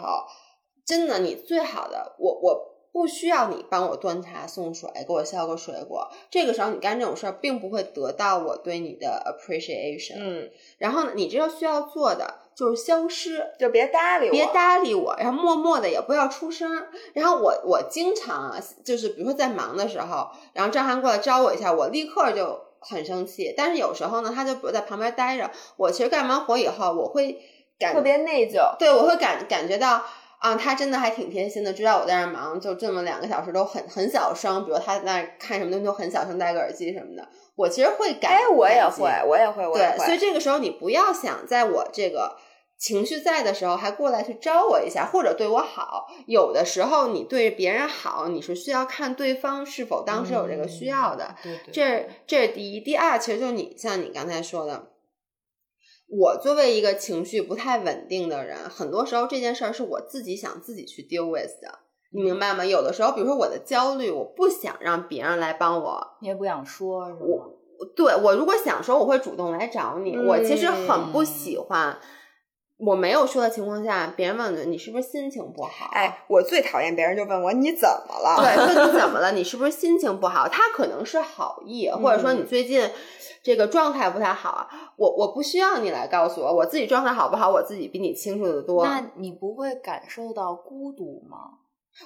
[0.87, 2.72] 真的，你最好的，我我。
[2.93, 6.11] 不需要你帮我端茶送水，给我削个水果。
[6.31, 10.17] 这个时候你干这种事儿，并不会得到我对你的 appreciation。
[10.19, 16.87] 嗯，然后呢，你这要需要做的就是消失，就别搭理我，别搭理我，然后默默的也不要出声。
[17.15, 23.55] 然后我我经常啊，就是比如说在忙的时候，然后张涵过来招我一下，我立刻就很生气。
[23.57, 27.41] 但是有时候呢，他就不在旁边待着，我其实干完活以后，我会
[27.79, 30.03] 感特别内疚，对我会感感觉到。
[30.43, 37.25] 啊，他真的还挺贴心的，知道我在那忙，就这么两个小时都很很小声，比如他在那看什么东西都很小声，戴个耳机什么的。
[37.55, 42.37] 我其实会感，哎，我也会，我也会，我对，所以这个时候你不要想在我这个
[42.77, 46.09] 情绪在的时候还过来去招我一下，或者对我好。
[46.27, 51.37] 有的时候你对别人好，你是需要看对方是否当时有这个需要的。
[51.41, 54.89] 对对，这这是第一，第二，其实就是你像你刚才说的。
[56.15, 61.79] 我作为一个情绪不太稳定的人，很多时候这件事儿是我自己想自己去 deal with 的，
[62.11, 62.63] 你明白吗？
[62.65, 67.59] 有的时候，比如说我的焦虑，我不想让别人来帮我，你也不想说，是我
[67.97, 70.17] 对我如果想说，我会主动来找你。
[70.19, 71.99] 我其实很不喜欢
[72.79, 75.91] 我没有说的情况下，别人问你是不是心情不好？
[75.93, 78.37] 哎，我最讨厌别人就问我你怎么了？
[78.43, 79.31] 对，问你怎么了？
[79.37, 80.49] 你是不是心情不好？
[80.49, 82.91] 他可能是好意，或者说你最近。
[83.45, 88.85] 这个状态不太好啊，我我不需要你来告诉我，我自己状态好不好，我自己比你清楚的多。
[88.85, 91.59] 那你不会感受到孤独吗？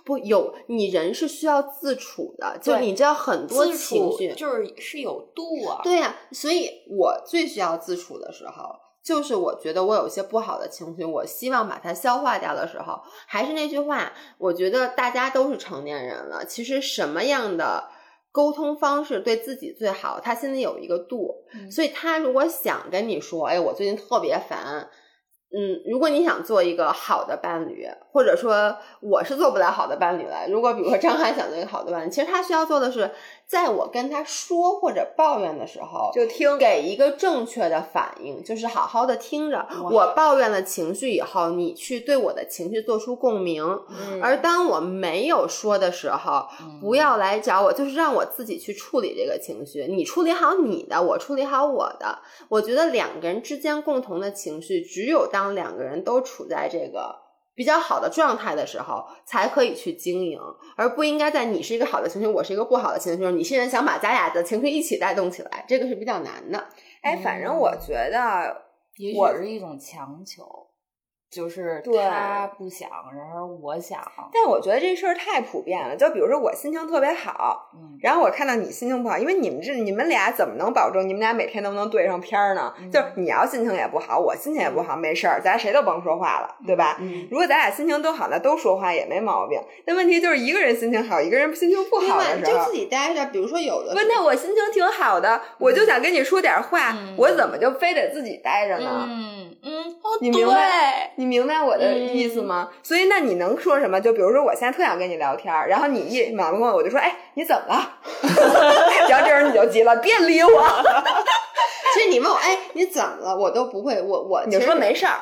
[0.06, 5.82] 不，有你人是需要自处的，就你知道很多情绪就是是有度啊。
[5.84, 8.74] 对呀，所以我最需要自处的时候，
[9.06, 13.00] 就是我觉得我有些不好的情绪，我希望把它消化掉的时候。
[13.28, 17.84] 还是那句话，我觉得大家都是成年人了，其实什么样的。
[18.32, 24.90] 沟通方式对自己最好，他心里有一个度，所以他如果想跟你说，哎，我最近特别烦。
[25.56, 30.48] 嗯，如果你想做一个好的伴侣，或者说我是做不了好的伴侣了。
[30.48, 33.10] 如果比如说张翰想做一个好的伴侣，其实他需要做的是，
[33.46, 39.66] 在我跟他说或者抱怨的时候，就听，给一个正确的反应，就是好好的听着。
[39.92, 43.62] 我抱怨了情绪以后，你去对我的情绪做出共鸣。
[44.22, 46.46] 而当我没有说的时候，
[46.80, 49.86] 不要来找我，就是让我自己去处理这个情绪。
[49.90, 52.18] 你处理好你的，我处理好我的。
[52.48, 57.25] 我觉得两个人之间共同的情绪，只有当两个人都处在这个
[57.56, 60.38] 比较好的状态的时候，才可以去经营，
[60.76, 66.68] 而不应该在你是一个好的情绪，我是一个不好的情绪，你现在想把咱俩的情绪一起带动起来，这个是比较难的。
[67.02, 68.54] 哎，反正我觉得，
[68.98, 70.44] 也许是一种强求。
[71.28, 74.00] 就是他不想，然而我想，
[74.32, 75.96] 但我觉得这事儿太普遍了。
[75.96, 82.72] 就比如说我心情特别好，嗯，然后我看到你心情不好，因为你们这你们俩怎么能保证你们俩每天都能对上片儿呢？
[82.78, 86.96] 嗯就是你要心情也不好，我心情也不好，没事儿，咱谁都甭说话了，对吧？
[87.00, 89.60] 嗯，如果咱俩心情都好，那都说话也没毛病。
[89.84, 99.08] 但问题就是一个人心情好，一个人心情不好的时候外就自，己待着，比如说有的问，那我心情挺好的，我就想跟你说点话，嗯我怎么就非得自己待着呢？
[99.68, 102.70] 嗯你明白你明白我的意思吗？
[102.82, 104.00] 所以那你能说什么？
[104.00, 107.98] 就比如说我现在特想跟你聊天，然后你一马上跟我，我就说，哎，你怎么了？
[109.10, 110.48] 然后这时候你就急了，别理我，
[111.94, 113.36] 其实你问我，哎，你怎么了？
[113.36, 115.18] 我都不会，我我你就说没事儿，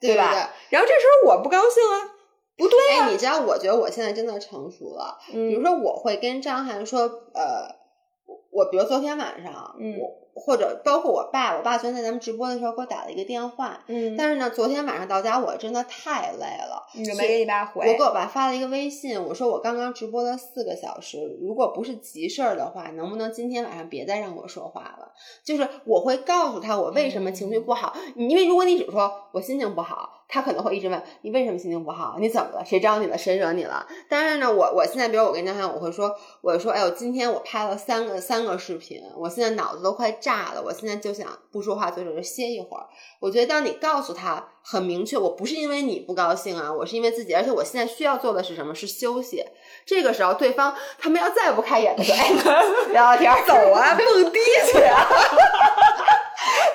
[0.00, 0.30] 对吧？
[0.32, 0.38] 对
[0.70, 2.14] 然后这时候我不高兴啊，
[2.56, 5.18] 不对哎，你知道，我觉得我现在真的成熟了。
[5.32, 7.00] 比如嗯说，我会跟张涵说，
[7.34, 7.68] 呃，
[8.50, 25.10] 我比如昨天晚上，嗯我或者包括我爸，我爸昨天在咱们直播的时候给我打了一个电话，嗯，但是呢，昨天晚上到家我真的太累了，你就没给你爸回我给我爸发了一个微信，我说我刚刚直播了四个小时，如果不是急事儿的话，能不能今天晚上别再让我说话了？
[25.42, 32.64] 就是我会告诉他我为什么情绪不好，因为如果你只说我心情不好，他可能会一直问你为什么心情不好，你怎么了？
[32.64, 33.18] 谁招你了？
[33.18, 33.84] 谁惹你了？
[34.08, 42.86] 但是呢，我我现在比如我跟张涵，我会说，我说，哎我，今天我拍了三个三三个视频，我现在脑子都快炸了，我现在就想不说话，坐这儿歇一会儿。
[43.18, 48.72] 我觉得当你告诉他很明确，我不是因为你不高兴啊，我是因为自己，而且我现在需要做的是什么？
[48.76, 49.44] 是休息。
[49.84, 52.30] 这个时候，对方他们要再不开眼的时候，哎，
[52.92, 54.38] 聊聊天，走啊，蹦迪
[54.70, 55.04] 去啊！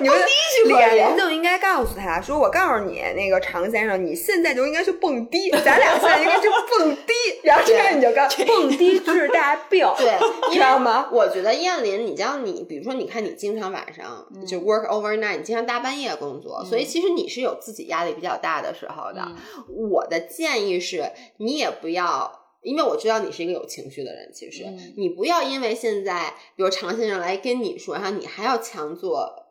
[0.00, 7.12] 你们俩人就应该告诉他说：“我告诉你，那个常先生，你现在就应该去蹦迪， 咱俩现在应该去蹦迪。
[7.44, 10.18] ”然后这样你就告蹦迪治大病，对，
[10.52, 11.08] 知道吗？
[11.12, 19.22] 我觉得燕林，你知道你，比如说，你看你经常晚上嗯就 work overnight，你经常大半夜工作，所以其实你是有自己压力比较大的时候的。
[19.26, 19.36] 嗯
[19.90, 22.40] 我的建议是，你也不要。
[22.62, 29.43] 因为我知道你是一个有情绪的人，其实、嗯你不要因为现在，比如常先生来跟你说，然后你还要强作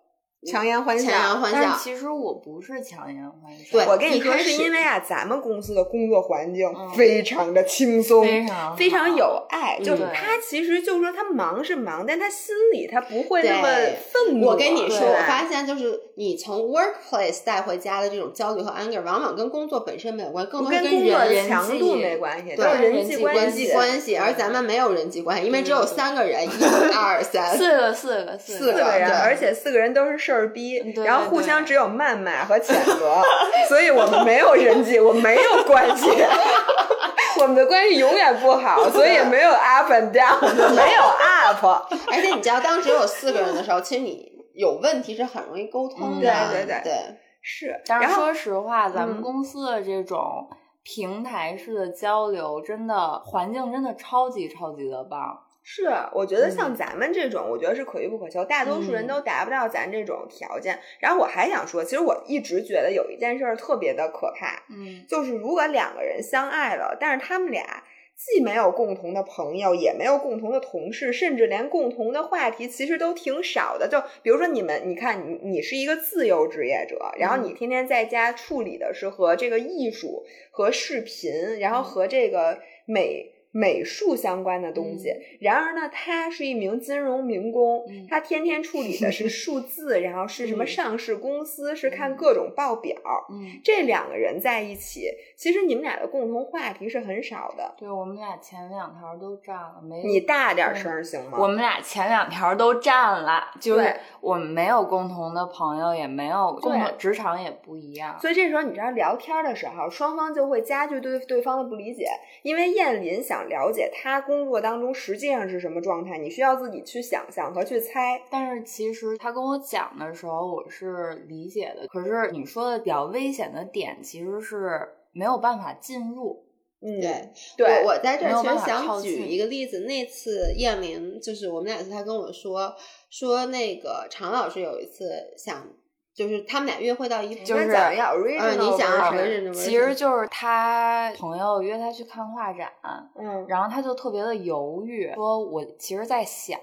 [0.45, 1.77] 强颜欢笑强颜欢但是笑。
[1.77, 9.79] 其实我不是强颜欢笑，对我跟你说，是因为啊，咱们公司的工作环境嗯非常的轻松，非常非常有爱。
[9.79, 13.67] 就是他其实就是说他忙是忙，但他心里他不会那么
[14.11, 14.47] 愤怒。
[14.47, 26.49] 我跟你说，我发现就是你从 workplace 带回家的这种焦虑和 anger，往往跟工作本身没有关系，更多是跟工作强度没关系，都对是人人际关系关系，而咱们没有人际关系，因为只有嗯三个人， 一
[26.95, 33.21] 二三，四个四个四四个四个人，对而且四个人都是事儿逼，然后互相只有谩骂和谴责，
[33.69, 36.09] 所以我们没有人际，我没有关系，
[37.39, 40.39] 我们的关系永远不好，所以也没有 up and down，
[40.75, 41.65] 没有 up。
[42.11, 46.93] 而且你知道，当只有四个人的时候，其实你有问题是很容易沟通的，嗯对对对对
[47.41, 50.47] 是，然后但是说实话，咱嗯们公司的这种
[50.83, 55.39] 平台式的交流，真的环境真的超级超级的棒。
[55.65, 60.77] 是，我觉得像咱们这种，我觉得是可遇不可求，大多数人嗯都达不到咱这种条件。
[60.99, 67.81] 然后我还想说，其实我一直觉得有一件事儿特别的可怕，嗯就是如果两个人相爱了，但是他们俩
[68.13, 73.87] 既没有共同的朋友，也没有共同的同事，甚至连共同的话题其实都挺少的。
[73.87, 83.29] 就比如说你们，你看你你是一个自由职业者，然后你天天在家处理的是和这个艺术、和视频，然后和这个美。
[83.53, 92.97] 美术相关的东西，然而呢，他是一名金融民工，嗯他天天处理的是数字，然后是什么嗯上市公司，是看各种报表，
[93.29, 97.75] 嗯，这两个人在一起，其实你们俩的共同话题是很少的。
[97.77, 101.37] 对我们俩前两条都占了，没你大点声行吗？
[101.39, 108.19] 我们俩前两条都占了，就是我们没有共同的朋友，也没有共同对职场也不一样。
[108.19, 112.07] 所以这时候你知道聊天的时候，双方就会加剧对对方的不理解，
[112.41, 118.21] 因为燕林想了解他工作当中实际上是什么状态，你需要自己去想象和去猜。
[118.29, 121.87] 但是其实他跟我讲的时候，我是理解的。
[121.87, 126.45] 可是你说的比较危险的点，其实是没有办法进入。
[126.85, 132.75] 嗯，对对我我在这儿想举一个例子，那次燕玲就是我们俩次，他跟我说
[133.09, 135.65] 说那个常老师有一次想，
[136.13, 142.71] 就是他们俩约会到一就是应该讲一下 original 你讲 version original 其实就是他朋友约他去看画展，
[143.15, 146.59] 嗯，然后他就特别的犹豫，说我其实在想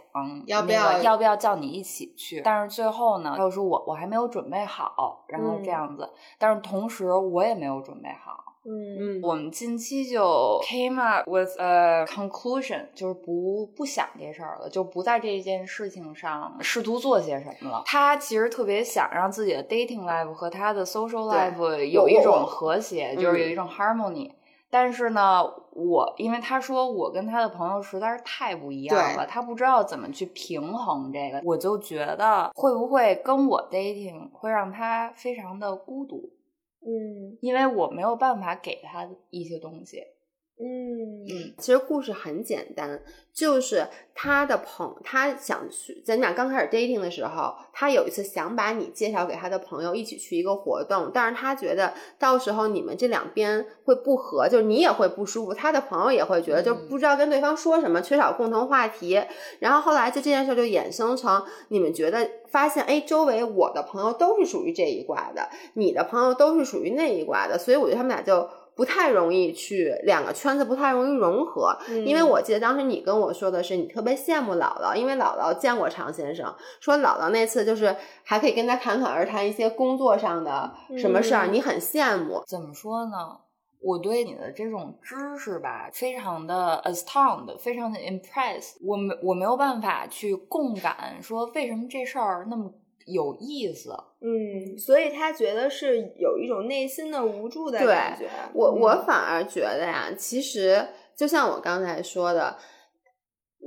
[0.46, 5.64] 要不要那个要不要叫你一起去，但是最后呢，他又说我我还没有准备好，然后嗯。
[5.64, 8.49] 这样子，但是同时我也没有准备好。
[8.62, 17.82] 嗯，我们近期就 came up with a conclusion，就是不不想这事儿了，就不在这件事情上试图做些什么了。
[17.86, 24.30] 他其实特别想让自己的 dating life 和他的 social life 有一种和谐，就是有一种 harmony。
[24.72, 25.42] 但是呢，
[25.72, 36.30] 我因为他说我跟他的朋友实在是太不一样了，他不知道怎么去平衡这个，我就觉得会不会跟我 dating 会让他非常的孤独。
[36.82, 40.02] 嗯，因为我没有办法给他一些东西。
[40.62, 43.00] 嗯嗯，其实故事很简单，
[43.32, 59.18] 就是他的朋，他想去，咱俩刚开始 dating 的时候，他有一次想把你介绍给他的朋友，一起去一个活动，但是他觉得到时候你们这两边会不和，就是你也会不舒服，他的朋友也会觉得就不知道跟对方说什么，缺少共同话题。
[59.60, 68.46] 然后后来就这件事就衍生成你们觉得发现，哎，周围我的朋友都是属于这一卦的，你的朋友都是属于那一卦的，所以我觉得他们俩就。
[68.80, 71.76] 不太容易去两个圈子不太容易融合，
[72.06, 76.50] 因为我记得当时你跟我说的是你特别羡慕姥姥，因为姥姥见过常先生，
[76.80, 82.42] 说姥姥那次就是还可以跟他侃侃而谈一些工作上的什么事儿，你很羡慕。
[82.46, 83.36] 怎么说呢？
[83.82, 92.72] 我对你的这种知识吧，非常的 astound，非常的 impress，我没我没有办法去共感，说为什么这事儿那么。
[93.06, 93.90] 有意思，
[94.20, 98.28] 嗯，所以他觉得是有一种内心的无助的感觉。
[98.54, 102.56] 我我反而觉得呀，其实就像我刚才说的，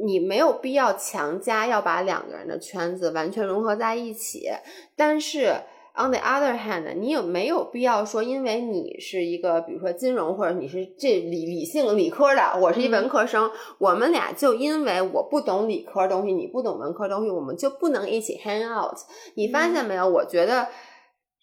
[0.05, 4.49] 你没有必要强加要把两个人的圈子完全融合在一起，
[4.95, 5.63] 但是。
[5.95, 18.97] On the other hand，你有没有必要说，因为你是一个，比如说金融，或者你是这理理性理科的，我是一文科生，我们俩就因为我不懂理科东西，你不懂文科东西，我们就不能一起 hang out？
[19.35, 20.09] 你发现没有？
[20.09, 20.67] 我觉得。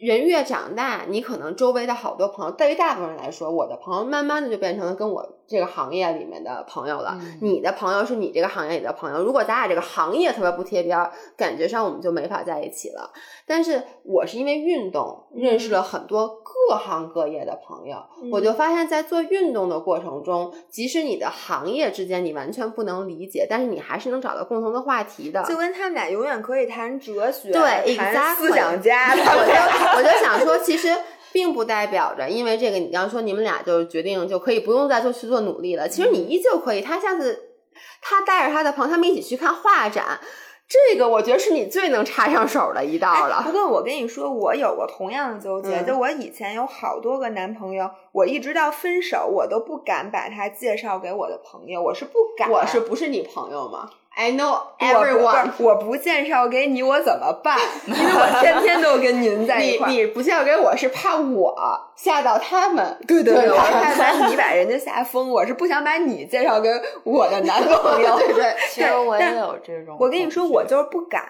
[0.00, 7.20] 人越长大，你可能周围的好多朋友，对于大部分人来说，我的朋友慢慢的就变成了跟我这个行业里面的朋友了。
[7.42, 9.20] 你的朋友是你这个行业里的朋友。
[9.20, 13.10] 如果咱俩这个行业特别不贴边，感觉上我们就没法在一起了。
[13.44, 17.96] 但是我是因为运动认识了很多各行各业的朋友，
[18.30, 25.42] 我就发现，在做运动的过程中，即使你的行业之间你完全不能理解，但是你还是能找到共同的话题的。
[25.42, 29.10] 就跟他们俩永远可以谈哲学，对，谈思想家。
[29.10, 30.88] 我就我就想说， 其实
[31.32, 35.88] 并不代表着，因为这个，你要说你们俩就决定就可以不用再做去做努力了。
[35.88, 36.80] 其实你依旧可以。
[36.80, 37.56] 他下次
[38.00, 40.20] 他带着他的朋友，他们一起去看画展，
[40.68, 43.42] 这个我觉得是你最能插上手的一道了。
[43.44, 52.50] 不过我跟你说，我有过同样的纠结，就我以前有好多个男朋友，我一直到分手，我都不敢把他介绍给我的朋友，我是不敢。
[52.50, 57.58] 我是不是你朋友吗？I know everyone，我不介绍给你，我怎么办？
[57.88, 59.90] 因为我天天都跟您在一块儿。
[59.90, 61.56] 你你不介绍给我是怕我
[61.96, 62.98] 吓到他们。
[63.08, 65.30] 对对对，我怕把你把人家吓疯。
[65.30, 66.68] 我是不想把你介绍给
[67.04, 68.18] 我的男朋友。
[68.18, 69.96] 对对，其实我也有这种。
[69.98, 71.22] 我跟你说，我就是不敢。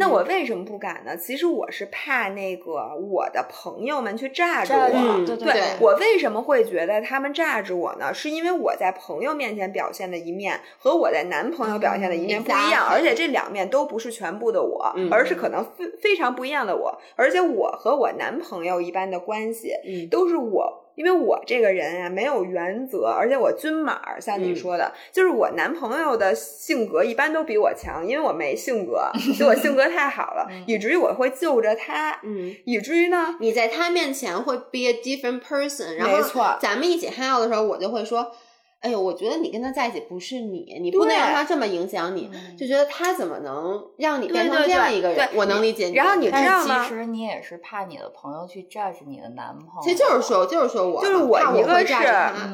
[0.00, 1.14] 那我为什么不敢呢？
[1.16, 5.24] 其实我是怕那个我的朋友们去榨着我。
[5.26, 5.62] 对对对。
[5.78, 8.12] 我为什么会觉得他们榨着我呢？
[8.14, 16.98] 是因为我在朋友面前表现的一面和我在男朋友表现的一面不一样，而且这两面都不是全部的我，而是可能非非常不一样的我。
[17.14, 19.74] 而且我和我男朋友一般的关系，
[20.10, 20.79] 都是我。
[20.94, 38.32] 因为我这个人啊没有原则，而且我均码，像你说的，就是我男朋友的性格一般都比我强，因为我没性格，就我性格太好了，以至于我会就着他，嗯，以至于呢，你在他面前会 be a different person，然后咱们一起 hang out 的时候，我就会说。
[38.80, 45.28] 哎呦，我觉得你跟他在一起不是你，你不能让他这么影响你，就觉得他怎么能让你变成这样一个人？
[45.34, 45.94] 我能理解你。
[45.94, 46.82] 然后你知道吗？
[46.82, 49.82] 其实你也是怕你的朋友去 judge 你的男朋友。
[49.82, 51.94] 其实就是说，就是说我就是我一个是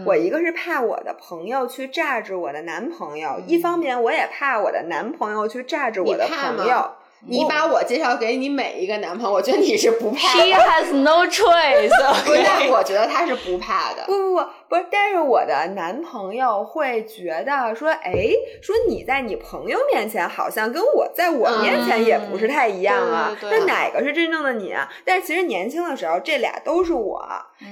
[0.04, 6.90] 我一个是怕我的朋友去 judge 我的男朋友，一方面我也怕我的男朋友去 judge 我的朋友。
[7.28, 10.44] 你把我介绍给你每一个男朋友，我觉得你是不怕的。
[10.44, 11.88] She has no choice。
[12.24, 14.04] 不但，我觉得他是不怕的。
[14.06, 14.86] 不不不，不是。
[14.90, 18.12] 但是我的男朋友会觉得说，哎，
[18.62, 23.36] 说你在你朋友面前好像跟我在我面前也不是太一样啊。
[23.42, 24.88] 那哪个是真正的你啊？
[25.04, 27.26] 但是其实年轻的时候，这俩都是我。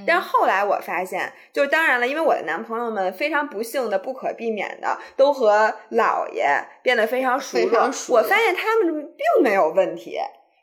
[0.05, 6.47] 但是后来我发现，就是当然了，因为我的男朋友们非常不幸的、不可避免的，都和姥爷
[6.81, 7.91] 变得非常熟络。
[8.09, 10.17] 我发现他们并没有问题，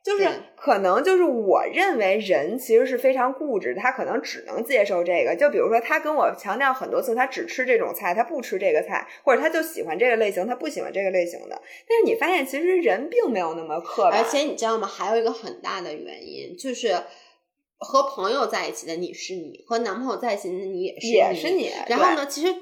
[0.05, 5.36] 就是可能就是我认为人其实是非常固执，他可能只能接受这个。
[5.36, 11.61] 就比如说，他跟我强调很多次，他只吃这种菜，他不吃这个菜，或者他就喜欢这个类型，他不喜欢这个类型的。
[11.88, 14.20] 但是你发现，其实人并没有那么刻板。
[14.20, 14.86] 而且你知道吗？
[14.86, 16.94] 还有一个很大的原因就是。
[17.84, 21.68] 和朋友在一起的你是你，和男朋友在一起的你也是也是你。
[21.88, 22.55] 然后呢，其实。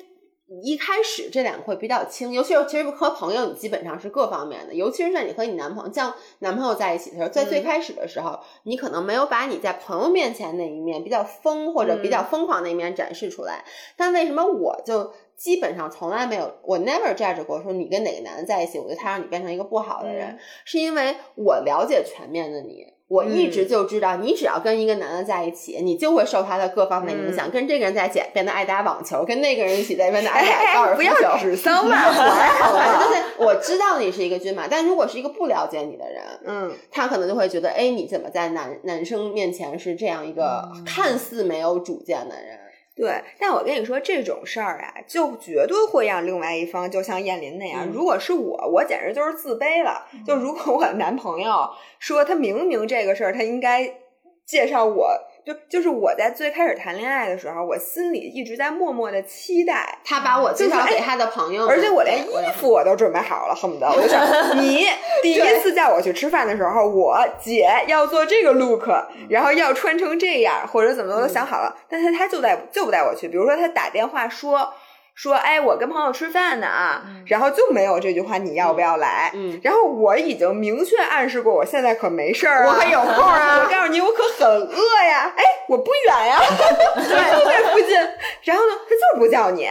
[0.62, 4.74] 一开始这两个会比较轻，尤其是其实和朋友，你基本上是各方面的。
[4.74, 13.64] 尤其是在你和你男朋友，像男朋友在一起的时候，在最开始的时候，你可能没有把你在朋友面前那一面比较疯或者比较疯狂那一面展示出来。
[13.96, 22.92] 但为什么我就基本上从来没有，我 never judge 过说你跟哪个男的在一起，我觉得他让你变成一个不好的人，是因为我了解全面的你。
[23.10, 27.50] 我一直就知道，你只要跟一个男的在一起，你就会受他的各方面影响。
[27.50, 31.08] 跟这个人在一起变得爱打网球，跟那个人一起在变得爱打高尔夫球。
[31.18, 32.14] 不要指桑骂槐，
[33.02, 42.60] 就是我知道你是一个军马，但如果是一个不了解你的人，嗯，他可能就会觉得，哎，你怎么在男男生面前是这样一个看似没有主见的人？
[43.00, 47.88] 对，但我跟你说这种事儿啊，就绝对会让另外一方就像燕林那样。
[47.90, 50.06] 如果是我，我简直就是自卑了。
[50.26, 53.90] 就如果我男朋友说他明明这个事儿，他应该
[54.44, 55.18] 介绍我。
[55.44, 64.20] 就就是我在最开始谈恋爱的时候，我心里一直在默默的期待他把我介绍给他的朋友，而且我连衣服我都准备好了，恨不得我就想
[64.60, 64.86] 你
[65.22, 68.88] 第一次叫我去吃饭的时候，我姐要做这个 look，
[69.28, 74.72] 然后要穿成这样，或者怎么都想好了，但是他就带就不带我去，比如说他打电话说。
[75.22, 79.30] 说，哎，我跟朋友吃饭呢啊，然后就没有这句话，你要不要来？
[79.34, 83.58] 嗯，然后我已经明确暗示过，我现在可没事儿啊，我还有空啊。
[83.62, 85.30] 我告诉你，我可很饿呀。
[85.36, 86.40] 哎，我不远呀，
[86.96, 87.02] 就
[87.44, 87.94] 在附近。
[88.44, 89.68] 然后呢，他就是不叫你。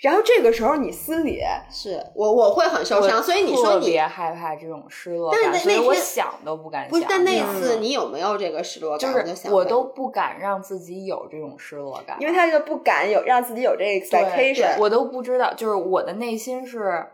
[0.00, 1.40] 然后这个时候你心里
[1.70, 6.90] 是我我会很受伤，所以你说你特别害怕这种失落感，所以我想都不敢想。
[6.90, 9.12] 不是，但那次你有没有这个失落感？
[9.12, 14.78] 就是我都不敢让自己有这种失落感，因为他就不敢有让自己有这个 expectation。
[14.78, 17.06] 我都不知道，就是我的内心是。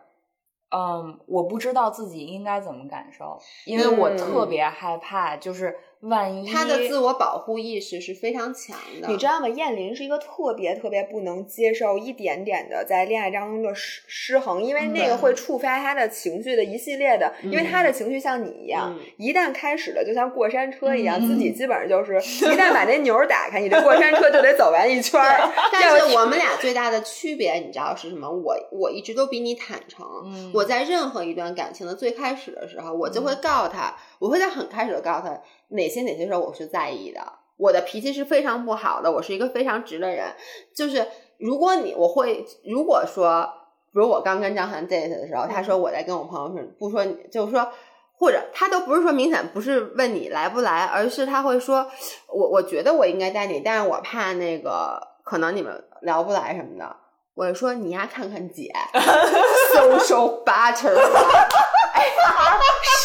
[0.75, 9.09] 嗯，我不知道自己应该怎么感受，因为我特别害怕，就是万一他的自我保护意识是非常强的。
[9.09, 9.49] 你知道吗？
[9.49, 25.53] 燕林是一个特别特别不能接受一点点的在恋爱当中的失失衡，因为那个会触发他的情绪的一系列的，因为他的情绪像你一样，一旦开始了，就像过山车一样，自己基本上就是一旦把那钮打开，你这过山车就得走完一圈儿。
[25.71, 28.27] 但是我们俩最大的区别，你知道是什么？
[28.31, 30.07] 我我一直都比你坦诚，
[30.55, 30.63] 我。
[30.63, 33.93] 我在任何一段感情的最开始的时候，我就会告诉他，
[34.23, 35.37] 我会在很开始的告诉他
[35.71, 37.21] 哪些哪些时候我是在意的。
[37.57, 40.33] 我的脾气是非常不好的，我是一个非常直的人。
[40.73, 41.05] 就是
[41.39, 43.45] 如果你我会如果说，
[43.93, 47.69] 比如我刚跟张涵 date 的时候，他说我在跟我朋友说，不说就是说，
[48.17, 51.85] 或者他都不是说明显不是问你来不来，而是他会说
[52.29, 56.97] 我我觉得我应该带你，但是我怕那个可能你们聊不来什么的。
[57.35, 58.71] 我说你呀，看看姐，
[59.75, 61.82] social butter，哎，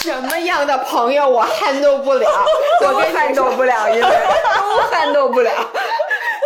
[0.01, 2.27] 什么样的朋友我 handle 不了，
[2.83, 4.01] 我 handle 不了，因为
[4.59, 5.51] 都 handle 不了。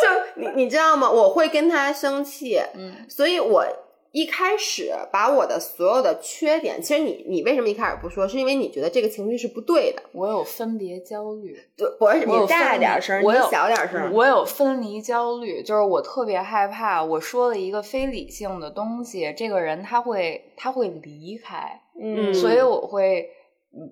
[0.01, 1.09] 就你你知道吗？
[1.09, 3.65] 我会跟他生气，嗯，所以我。
[4.11, 8.27] 一开始把我的所有的缺点，其实你你为什么一开始不说？
[8.27, 10.03] 是因为你觉得这个情绪是不对的。
[10.11, 14.13] 我有分别焦虑，对，我你大点声，我有小点声。
[14.13, 23.29] 我有分离焦虑，就是我特别害怕，我说了一个非理性的东西，这个人他会他会离开，嗯，所以我会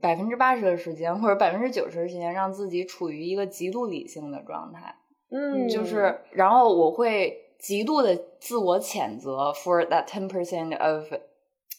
[0.02, 4.96] 百分之八十的时间或者百分之九十的时间让自己处于一个极度理性的状态，
[5.32, 7.46] 嗯，就是然后我会。
[7.60, 11.14] 极度的自我谴责 for that ten percent of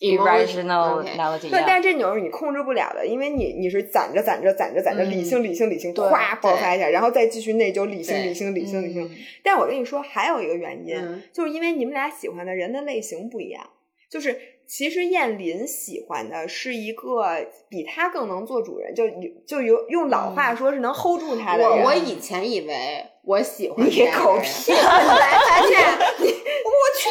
[0.01, 1.51] irrationality。
[1.51, 9.11] 对，但是这钮是你控制不了的，因为你你是攒着攒着攒着攒着，理性理性理性，咵爆发一下，然后再继续内疚，理性理性理性理性。
[9.43, 13.69] 但我跟你说，还有一个原因，就是因为你们俩喜欢的人的类型不一样，
[14.09, 14.39] 就是。
[14.73, 17.25] 其实燕林喜欢的是一个
[17.69, 19.03] 比他更能做主人，就
[19.45, 21.69] 就有用老话说是能 hold 住他的。
[21.69, 27.11] 我我以前以为我喜欢你狗屁， 来发现你我去，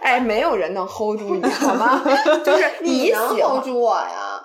[0.00, 2.02] 哎，没有人能 hold 住你，好吗？
[2.42, 4.40] 就是 你能 hold 住我呀，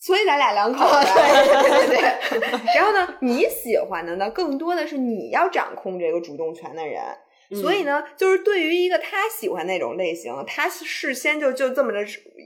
[0.00, 1.06] 所以咱俩两 口子。
[1.06, 2.60] 对对对。
[2.74, 7.00] 然后呢，你喜欢的呢，更多的是你要掌控这个主动权的人。
[7.54, 11.98] 所以呢，就是对于一个他喜欢那种类型，他事先就就这么着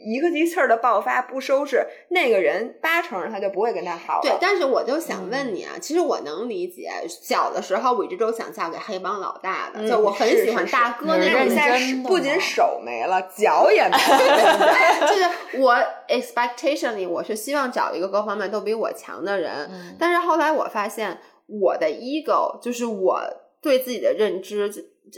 [0.05, 4.23] 一个一气儿的爆发不收拾，那个人八成他就不会跟他好了。
[4.23, 11.47] 对，但是我就想问你啊，其实我能理解，小的时候我一直都想嫁给黑帮老大的，就我很喜欢大哥那种。
[11.49, 15.07] 现不仅手没了，脚也没了。
[15.09, 15.75] 就是我
[16.09, 23.21] expectation 里，我是希望找一个各方面都比我强的人，但是后来我发现我的 ego 就是我
[23.63, 24.71] 对自己的认知。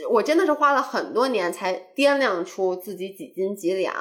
[0.09, 3.93] 我真的是花了很多年才掂量出自己几斤几两，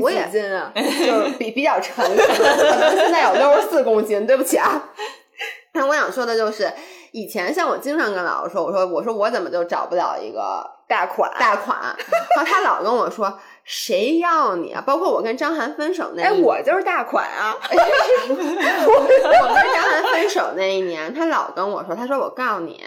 [0.00, 4.90] 我也斤啊，就比比较沉，可能现在有六十四公斤，对不起啊。
[5.72, 6.72] 但我想说的就是，
[7.12, 11.78] 以前像我经常跟老师说，我说我说我怎么就找不了一个大款大款，
[12.34, 14.82] 然后他老跟我说谁要你啊？
[14.84, 17.54] 包括我跟张涵分手那，哎，我就是大款啊！
[18.26, 18.34] 我
[19.54, 22.82] 跟张涵分手那一年，他老跟我说，他说我告诉你。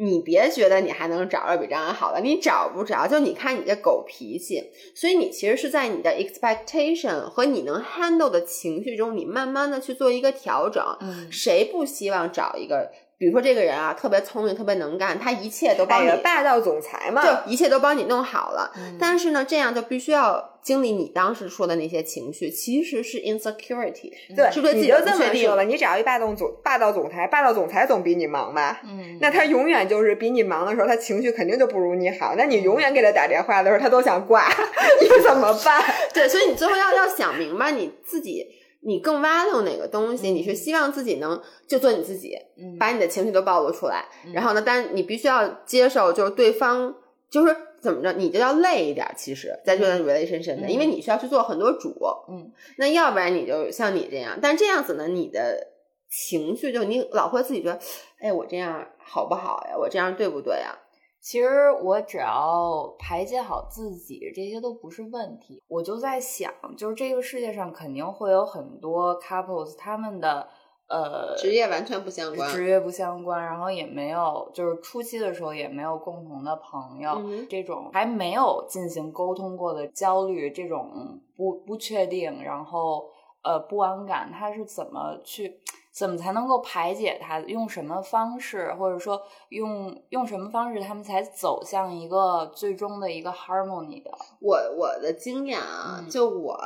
[0.00, 3.06] 你别觉得你还能找着比张涵好的，你找不着。
[3.06, 10.84] 就你看你这狗脾气，所以你其实是在你的 expectation 和你能 handle 的情绪中，你慢慢的去做一个调整。
[11.00, 12.90] 嗯，谁不希望找一个？
[13.18, 18.72] 比如说这个人啊，特别聪明，特别能干，他一切都帮你霸道总裁嘛，就一切都帮你弄好了。
[18.98, 28.80] 但是呢，这样就必须要经历你当时说的那些情绪，其实是 insecurity，对，是对自己的这么说了，你只要一霸道总霸道总裁，霸道总裁总比你忙吧？
[28.84, 32.36] 嗯，那他永远就是比你忙的时候，他情绪肯定就不如你好。
[32.38, 34.48] 那你永远给他打电话的时候，他都想挂，
[35.02, 35.82] 你怎么办？
[36.14, 38.46] 对，所以你最后要要想明白你自己。
[38.80, 40.30] 你更 value 哪个东西？
[40.30, 42.38] 你是希望自己能就做你自己，
[42.78, 44.04] 把你的情绪都暴露出来。
[44.32, 46.94] 然后呢，但你必须要接受，就是对方
[47.28, 49.06] 就是怎么着，你就要累一点。
[49.16, 51.94] 其实，在这段 relation 的，因为你需要去做很多主。
[52.28, 55.66] 嗯，那要不然你就像你这样，但这样子呢，你的
[56.08, 57.78] 情绪就你老会自己觉得，
[58.20, 59.76] 哎，我这样好不好呀？
[59.76, 60.78] 我这样对不对呀？
[61.20, 65.62] 其实我只要排解好自己，这些都不是问题。
[65.68, 70.48] 我就在想，就是这个世界上肯定会有很多 couples，他们的
[70.86, 83.10] 呃职业完全不相关，职业不相关，然后也没有，就是初期的时候也没有共同的朋友，这种还没有进行沟通过的焦虑，这种不不确定，然后
[83.42, 85.60] 呃不安感，他是怎么去？
[85.98, 87.40] 怎么才能够排解它？
[87.40, 94.08] 用什么方式，或者说用用什么方式，他们才走向一个最终的一个 harmony 的？
[94.38, 96.56] 我我的经验啊，就我，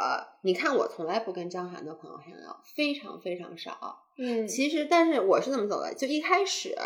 [0.42, 4.00] 你看我从来不跟张涵的朋友 hang out，非常非常少。
[4.18, 5.94] 嗯，其实但是我是怎么走的？
[5.94, 6.76] 就一开始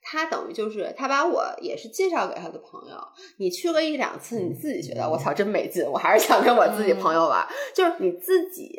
[0.00, 2.96] 他等于就是他把我也是介绍给他的朋友，
[3.38, 7.44] 你去了一两次，你自己觉得我操真没劲，我还是想跟我自己朋友玩，
[7.74, 8.78] 就是你自己。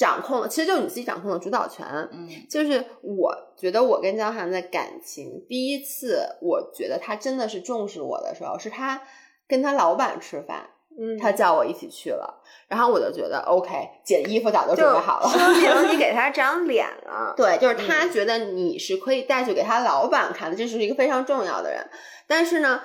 [0.00, 1.86] 掌控了，其实就你自己掌控了主导权。
[2.10, 9.02] 嗯，就是我觉得我跟江涵的感情，第一次我觉得他真的是重视我的时候，是他
[9.46, 17.34] 跟他老板吃饭，嗯，他叫我一起去了，然后我就觉得 OK，姐衣服早就准备好了，说明 你给他长脸了。
[17.36, 21.86] 对，就是他觉得你是可以带去给他老板看的，这是一个非常重要的人。
[22.26, 22.80] 但是呢，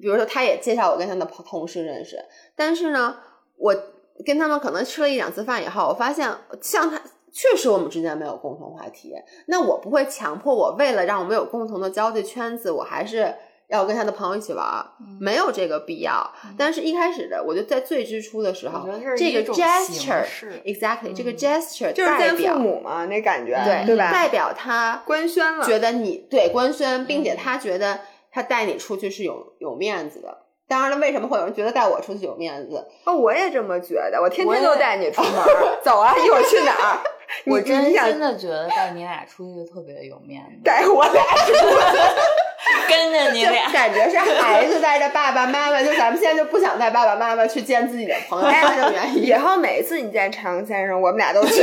[0.00, 2.24] 比如说他也介绍我跟他的同事认识，
[2.56, 3.18] 但是呢，
[3.58, 3.76] 我。
[4.24, 6.28] 跟他们可能吃了一两次饭以后，我发现
[6.60, 7.00] 像他
[7.32, 9.14] 确实我们之间没有共同话题。
[9.46, 13.34] 那我不会强迫我为了让我们有共同的交际圈子，我还是
[13.68, 14.84] 要跟他的朋友一起玩，
[15.20, 16.32] 没有这个必要。
[16.56, 20.24] 但是一开始的，我就在最之初的时候，这个 gesture
[20.64, 24.10] exactly 这个 gesture 就是见父母嘛，那感觉对对吧？
[24.10, 28.00] 代表他官宣了，觉得你对官宣，并且他觉得
[28.32, 30.38] 他带你出去是有有面子的。
[30.68, 32.86] 当然了，为什么会有人觉得带我出去有面子？
[33.04, 35.32] 哦，我也这么觉得，我天天都带你出门，
[35.82, 36.98] 走啊，一会儿去哪儿？
[37.46, 41.58] 我真心的觉得带你俩出去特别有面子，带我俩出去。
[42.86, 49.24] 跟着你俩，感觉是孩子带着爸爸妈妈，就咱们现在就不想带爸爸妈妈去见自己的朋友，这种原因。
[49.26, 51.62] 以后每次你见常先生，我们俩都去，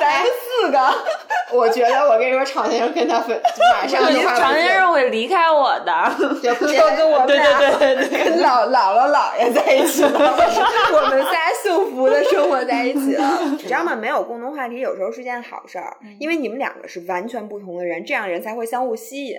[0.00, 0.94] 咱四个。
[1.52, 3.40] 我觉得我跟你说，常先生跟他分
[3.74, 5.92] 马上就常先生会离开我的，
[6.40, 13.38] 就跟我们俩跟姥姥姥姥爷在一起，我们仨 幸福的生活在一起了。
[13.52, 13.94] 你知道吗？
[13.94, 19.36] 没有共同话题有时候是件好事儿，因为你们两个是完全不同的人，这样人才会相互吸引。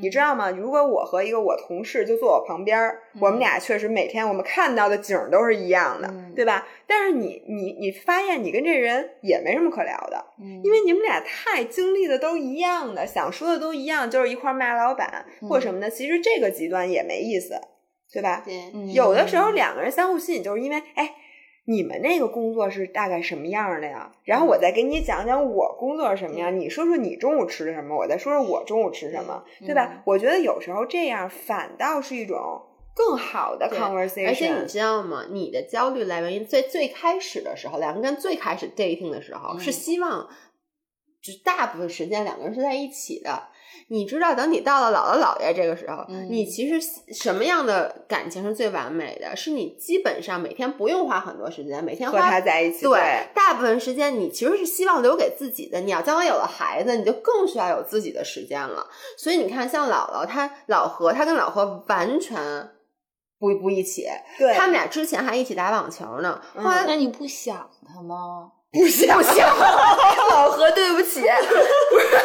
[0.00, 0.50] 你知道吗？
[0.50, 2.78] 如果我和一个我同事就坐我旁边，
[3.20, 6.66] 我们俩确实每天我们看到的景都是一样的，对吧？
[6.86, 10.24] 但是你你你发现你跟这人也没什么可聊的，
[10.62, 15.90] 因为你们俩太经历的都一样的，想说的都一样，就是一块骂老板或什么的。
[15.90, 17.60] 其实这个极端也没意思，
[18.12, 18.42] 对吧？
[18.44, 21.14] 对，有的时候两个人相互吸引，就是因为哎。
[21.68, 24.12] 你们那个工作是大概什么样的呀？
[24.24, 30.02] 然后我再给你讲讲我工作是什么样，你说说你中午吃的什么，我再说说我中午吃什么，对吧？
[30.06, 32.62] 我觉得有时候这样反倒是一种
[32.94, 34.28] 更好的 conversation。
[34.28, 35.26] 而且你知道吗？
[35.30, 40.28] 你的焦虑来源于最最开始的时候，两个人最开始 dating 的时候是希望，
[41.20, 43.48] 就是大部分时间两个人是在一起的。
[43.88, 46.80] 你知道，等你到了姥姥姥爷这个时候，你其实
[47.14, 49.36] 什么样的感情是最完美的？
[49.36, 52.82] 是你基本上每天不用花很多时间，每天和他在一起。
[52.84, 55.80] 对，大部分时间你其实是希望留给自己的。
[55.80, 58.84] 你要将来有了孩子，你就更需要有自己的时间了。
[59.16, 62.70] 所以你看，像姥姥她老何，他跟老何完全
[63.38, 64.06] 不不一起。
[64.36, 66.40] 对，他们俩之前还一起打网球呢。
[66.56, 68.50] 后来，那你不想他吗？
[68.72, 69.48] 不想，不想，
[70.28, 71.20] 老何，对不起，
[71.90, 72.18] 不是，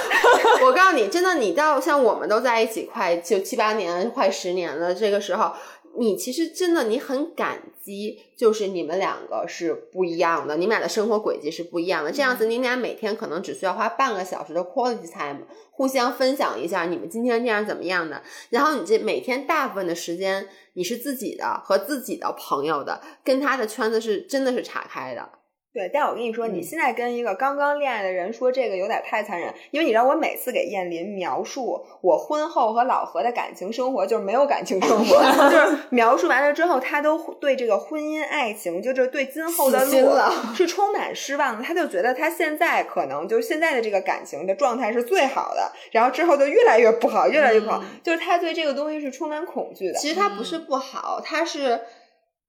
[0.65, 5.51] 我告诉你，真的，你到像我们都在一起快就七八年、快十年了，这个时候，
[5.97, 12.11] 你其实真的你很感激，就是你们两个是不一样的，你们俩的生活轨迹是不一样的。
[12.11, 18.21] 这样子，你俩每天可能只需要花半个小时的 quality time，互相分享一下你们今天这样怎么样的。
[18.49, 25.29] 然后你这每天大部分的时间，你是自己的和自己的朋友的，跟他的圈子是真的是岔开的。
[25.74, 40.11] 对，但我跟你说，你嗯现在跟一个刚刚恋爱的人说这个有点太残忍，因为你知道，我每次给燕林描述我婚后和老何的感情生活，就是没有感情生活， 就是描述完了之后，他都对这个婚姻爱情，就是对今后的路
[40.53, 41.63] 是充满失望的。
[41.63, 49.93] 他就觉得他现在可能就是现在的这个感情的状态是最好的，然后之后就越来越不好，越来越不好，就是他对这个东西是充满恐惧的。
[49.93, 51.80] 其实他不是不好，他是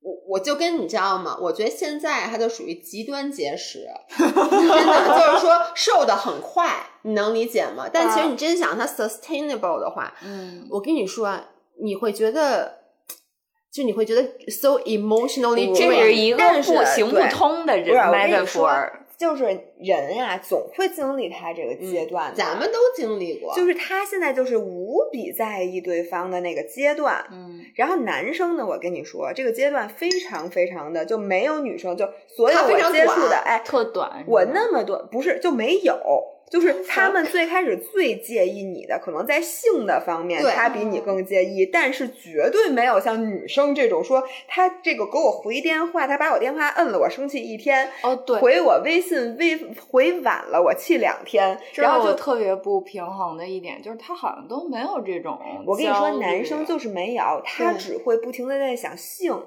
[0.03, 1.36] 我我就跟你知道吗？
[1.40, 3.86] 我觉得现在他就属于极端节食，
[4.18, 7.88] 真的就是说瘦的很快，你能理解吗？
[7.92, 11.44] 但其实你真想它 sustainable 的话，嗯，我跟你说，啊，
[11.80, 12.82] 你会觉得。
[13.72, 18.90] 就你会觉得 so emotionally 这 drained，是一个但是不行不通的不是，我跟你说 metaphor。，
[19.23, 19.45] 就是
[19.79, 34.25] 人呀、总会经历他这个阶段的、咱们都经历过，就是他现在就是无比在意对方的那个阶段，嗯，然后男生呢，我跟你说，这个阶段非常非常的就没有女生就所有接触的，短哎，特短。
[34.27, 36.32] 我那么多不是就没有。
[36.53, 49.57] 就是他们最开始最介意你的，可能在性的方面，他比你更介意，但是绝对没有像女生这种说他这个给我回电话，他把我电话摁了，我生气一天，哦，对，回我微信微
[49.90, 55.38] 回晚了，我气两天，然后就特别不平衡的一点，就是他好像都没有这种。
[55.66, 59.42] 我跟你说，男生就是没有，他只会不停的在想性，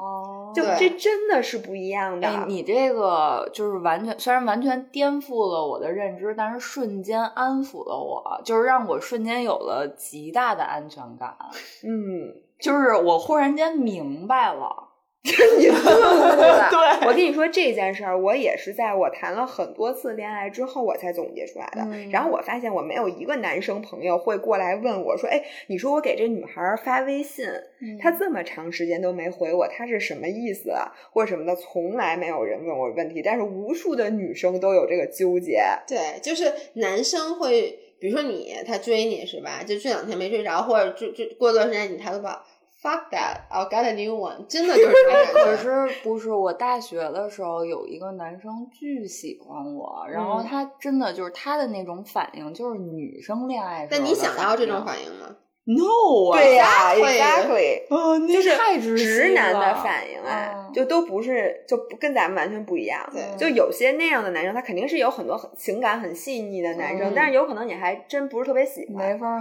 [0.00, 2.28] 哦，就这真的是不一样的。
[2.28, 11.36] 哎，你这个就是完全，虽然完全颠覆了我的认知，但是瞬间安抚了我，就是让我瞬间有了极大的安全感。
[11.82, 14.87] 嗯，就是我忽然间明白了，
[15.24, 16.68] 你顿悟了。
[16.70, 21.82] 对 我跟你说这件事儿，我也是在我谈了很多次恋爱之后，我才总结出来的。
[21.82, 27.46] 嗯然后我发现我没有一个男生朋友会过来问我说：“哎，你说我给这女孩儿发微信，
[27.80, 30.92] 嗯她这么长时间都没回我，她是什么意思啊？
[31.12, 35.60] 或者什么的，从来没有人问我问题，但是无数的女生都有这个纠结。
[35.86, 39.62] 对，就是男生会，比如说你，他追你是吧？
[39.66, 42.44] 就这两天没追着，或者追追过段时间你抬头发
[42.82, 44.94] ，fuck that，I got a new one，真的就是。
[45.34, 55.36] 可是不是我大学的时候有一个男生巨喜欢我，然后嗯他真的就是他的那种反应，就是女生恋爱但你想要这种反应吗？
[55.68, 63.06] ？No 啊，对呀、exactly 就是太直男的反应哎，嗯就都不是就不跟咱们完全不一样。
[63.12, 69.08] 对就有些那样的男生，他肯定是有很多很情感很细腻的男生，嗯但是有可能你还真不是特别喜欢。
[69.12, 69.38] 没法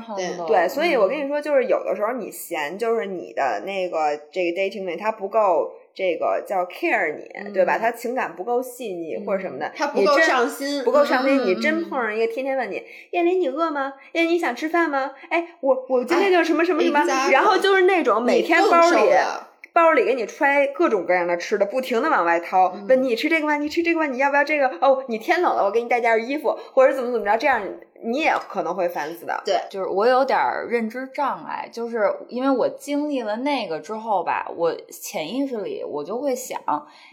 [0.48, 7.76] 对所以我跟你说，说，就是有的时候你嫌就是你的那个这个 dating 里他不够这个叫 care 你，对吧？
[7.78, 12.84] 嗯他情感不够细腻、或者什么的，他不够你真上心，不够上心，嗯你真嗯碰上一个天天问你，
[13.14, 13.94] 燕琳你饿吗？
[14.12, 15.14] 燕琳你想吃饭吗？
[15.30, 18.98] 哎，我我今天就什么什么什么然后就是那种每天包里
[19.74, 23.58] 包里给你揣各种各样的吃的，不停的往外掏，嗯问你吃这个吗？
[23.58, 24.06] 你吃这个吗？
[24.06, 24.68] 你要不要这个？
[24.82, 27.62] 哦，你天冷了，我给你带件衣服，或者怎么怎么着，这样
[28.04, 29.42] 你也可能会烦死的。
[29.44, 36.60] 对，就是我有点儿认知障碍，就是因为我经历了那个之后吧，我潜意识里我就会想，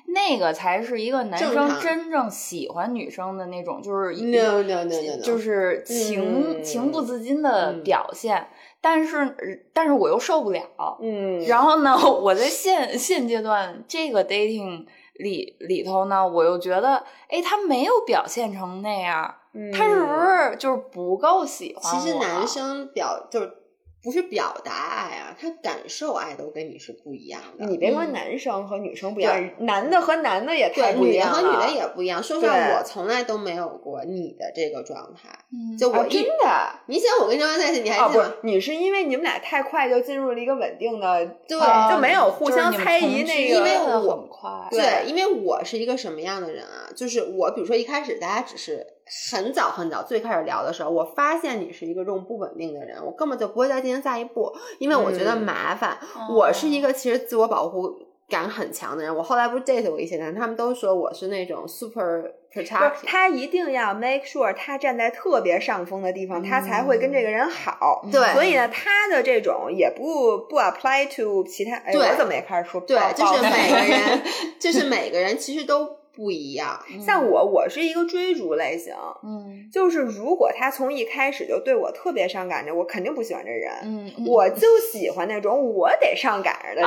[0.09, 8.47] 那个才是一个男生真正喜欢女生的那种，就是一 No no no no no，就是情、嗯情不自禁的嗯表现，
[8.85, 10.63] 但是但是我又受不了。
[11.01, 21.99] 嗯，然后呢，我在现现阶段这个 dating 里里头呢，我又觉得，哎，他没有表现成那样，嗯他是不是就是不够喜欢我？
[21.99, 23.51] 其实男生表就是
[24.05, 27.65] 不是表达爱啊，他感受爱都跟你是不一样的。
[27.65, 31.25] 你别说嗯男生和女生不一样，男的和男的也太对，不一女的。
[31.25, 32.23] 和女的也不一样。
[32.23, 35.31] 说实话，我从来都没有过你的这个状态。
[35.79, 36.71] 就我一，真的。
[36.87, 41.59] 你想我跟张在一起，你还哦，记得你是因为你们俩太快就进入了一个稳定的，对
[41.91, 43.55] 就没有互相猜疑那个。
[43.57, 46.93] 因为我很快，对，因为我是一个什么样的人啊？
[46.95, 48.87] 就是我，比如说一开始大家只是
[49.31, 55.99] 很早很早最开始聊的时候，我发现你是一个这种不稳定的人，我根本就不会再进行下一步，因为我觉得嗯麻烦。
[56.15, 57.93] 哦我是一个其实自我保护
[58.29, 59.15] 感很强的人。
[59.15, 62.93] 我后来不是 date 过一些人，他们都说我是那种 super protective。
[63.05, 68.03] 他一定要 make sure 他站在特别上风的地方，他才会跟这个人好。
[68.11, 71.77] 对所以呢，他的这种也不不 apply to 其他。
[71.77, 74.23] 哎，我怎么也开始说对抱，就是每个人，
[74.59, 76.81] 就是每个人其实都不一样。
[77.05, 83.73] 像我，我是一个追逐类型，嗯就是如果他从一开始就对我特别上赶着，我肯定不喜欢这人。
[83.83, 86.85] 嗯，我就喜欢那种我得上赶人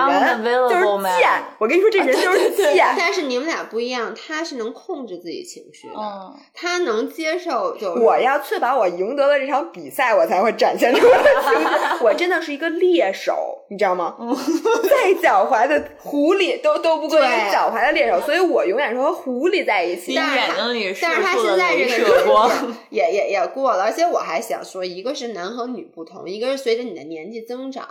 [0.69, 1.29] 就是贱。
[1.59, 2.95] 我跟你说，这人就是贱。
[2.97, 12.03] 但是你们俩不一样，他是能控制自己情绪的，嗯，他能接受就是我要确保我赢得了这场比赛，我才会展现出我的情绪。
[12.03, 14.15] 我真的是一个猎手，你知道吗？
[14.83, 20.11] 再狡猾的狐狸都都不过一个对狡猾的猎手，所以我永远是和狐狸在一起。
[20.11, 22.49] 你眼睛里但是他现在这个射光。
[22.89, 27.87] 也也也过了，而且我还想说，一个是男和女不同，一个是随着你的年纪增长，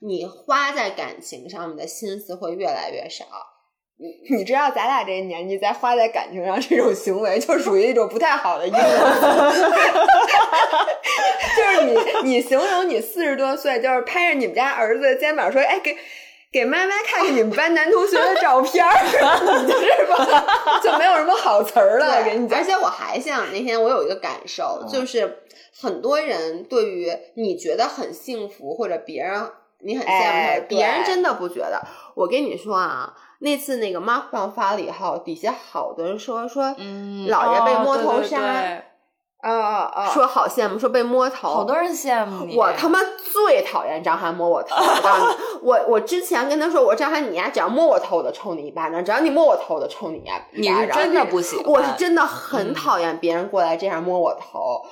[0.00, 3.24] 你花在感情上面的心思会越来越少。
[4.00, 8.78] 你你知道，咱俩这个年纪在花在感情上这种行为，就属于一种不太好的因素。
[11.56, 11.98] 就是你，
[12.30, 15.96] 你形容你四十多岁，就是拍着你们家儿子的肩膀说：“哎，给
[16.52, 19.04] 给妈妈看看你们班男同学的照片儿，
[19.66, 20.46] 你是吧？”
[20.80, 22.22] 就没有什么好词儿了。
[22.22, 25.42] 给你讲而，且我还想那天我有一个感受，就是
[25.76, 29.50] 很多人对于你觉得很幸福或者别人
[29.80, 31.80] 你很羡慕他，哎别人真的不觉得。
[32.14, 38.82] 我跟你说啊，那次那个 mark 棒发了以后，底下好多人说说，嗯，老爷被摸哦对对头杀对
[39.40, 40.06] 啊啊啊！
[40.08, 42.56] 说好羡慕，说被摸头，好多人羡慕你。
[42.56, 42.98] 我他妈
[43.32, 44.74] 最讨厌张翰摸我头！
[45.62, 50.44] 我 我我之前跟他说，我说张翰，你呀，只要摸我头，我就抽你一巴掌；只要你摸我头，我就抽你一巴掌。
[50.50, 54.82] 你是真的不喜欢我是真的很讨厌别人过来这样摸我头。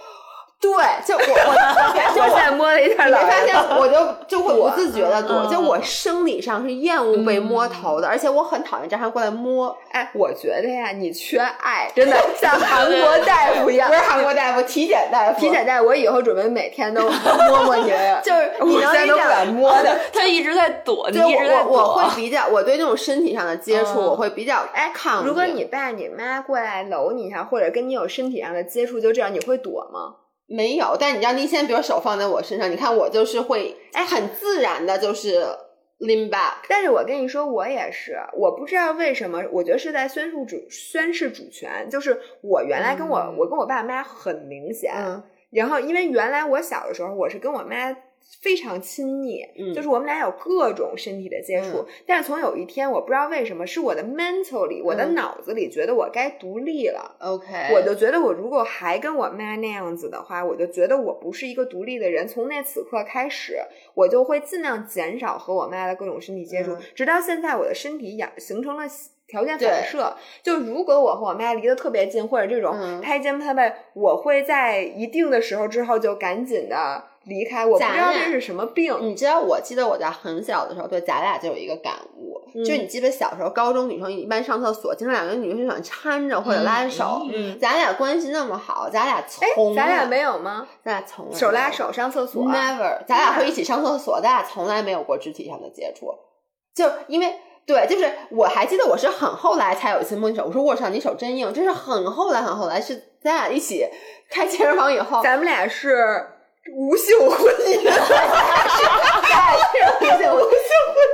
[0.59, 0.73] 对，
[1.07, 9.77] 就我我就我现在摸了一下你没发现，我就就会不自觉的躲，嗯就我生理上是厌恶被摸头的，而且我很讨厌张翰过来摸。
[9.93, 13.95] 哎，我觉得呀，你缺爱，真的像韩国大夫一样不。
[13.95, 17.03] 是韩国大夫，体检大夫，体检大夫我以后准备每天都
[17.51, 17.91] 摸摸你，
[18.25, 19.97] 就是你我能理解现在都不敢摸的。
[20.13, 21.27] 他一直在躲，你就。
[21.27, 25.29] 我我我会比较，我对那种身体上的接触，嗯我会比较哎抗拒。
[25.29, 30.15] 如果你爸你妈过来搂你一下，或者跟你有身体上的接触，就这样，你会躲吗？
[30.47, 35.45] 没有，但你知道，你现在比如手放在我身上，你看我就是会，哎，很自然的，就是
[35.99, 36.59] lean back。
[36.69, 41.89] 但是我跟你说，我也是，我不知道为什么，我觉得是在宣述主宣誓主权。
[41.91, 47.97] 就是我原来跟我、嗯我跟我爸妈很明显，嗯然后因为原来我小的时候，我是跟我妈
[48.43, 51.79] 非常亲密，嗯就是我们俩有各种身体的接触。
[51.79, 57.17] 嗯但是从有一天，我不知道为什么，是我的 mentally，我的嗯脑子里觉得我该独立了。
[57.21, 62.27] ，OK，我就觉得，我如果还跟我妈那样子的话，我就觉得我不是一个独立的人。
[62.29, 63.59] 从那此刻开始，
[63.95, 68.85] 我就会尽量减少和我妈的各种身体接触，嗯直到现在，我的身体养形成了
[69.27, 70.15] 条件反射。
[70.43, 77.67] 就如果我和我妈离得特别近，或者这种嗯拍肩拍背，我会在一定的时候之后就赶紧的离开。
[77.67, 78.97] 我不知道这是什么病。
[79.03, 87.23] 你知道，我记得我在很小的时候，对咱俩就有一个感悟，嗯就你记得小时候高中女生一般上厕所，经常两个女生喜欢搀着或者拉着手。
[87.33, 90.67] 嗯，咱俩关系那么好，咱俩哎从，咱俩没有吗？
[90.85, 92.45] 咱俩从来手拉手上厕所。
[92.45, 96.15] Never，咱俩会一起上厕所，咱俩从来没有过肢体上的接触，
[96.75, 97.35] 就因为
[97.67, 103.85] 对，就是我还记得我是很后来才有一次摸你手，我说我操，你手真硬，这是很后来很后来，是咱俩一起
[104.31, 106.25] 开健身房以后，咱们俩是
[106.75, 107.81] 无性婚姻。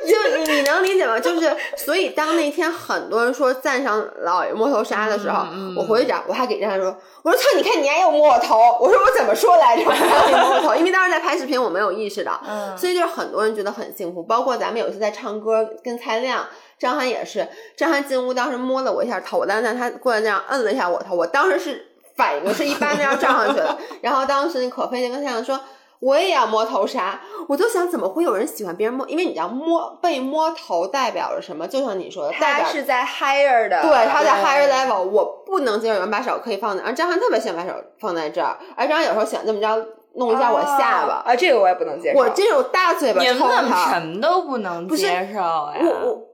[0.05, 1.19] 就你你能理解吗？
[1.21, 9.83] 就是所以当那天很多人说赞赏老爷摸头杀的时候，嗯嗯我回去找我还给张翰说，我说操，你看你还又摸我头，我说我怎么说来着？
[9.83, 16.47] 你摸我头， 因为当时在拍视频，我没有意识到，嗯所以就是很多人觉得很幸福，包括咱们有一次在唱歌跟蔡亮。
[16.79, 17.47] 张翰也是，
[17.77, 23.79] 张翰进屋当时摸了我一下头，但是他过来那样摁了一下我头，我当时是反应是一般那样撞上去了。
[24.01, 25.59] 然后当时那可飞就跟太阳说，
[26.01, 29.07] 我也要摸头杀，我就想怎么会有人喜欢别人摸？
[29.09, 31.67] 因为你知道摸被摸头代表着什么？
[31.69, 39.87] 就像你说的，代表他是在 higher 的，对他在 higher level，我不能接受有人把手可以放在，而张翰特别喜欢把手放在这儿，而张翰有时候喜欢这么着
[40.17, 42.19] 弄一下我下巴，啊，这个我也不能接受。
[42.19, 43.93] 我这种大嘴巴抽你们怎么他。
[43.95, 45.75] 什么都不能接受呀？
[45.81, 46.29] 我我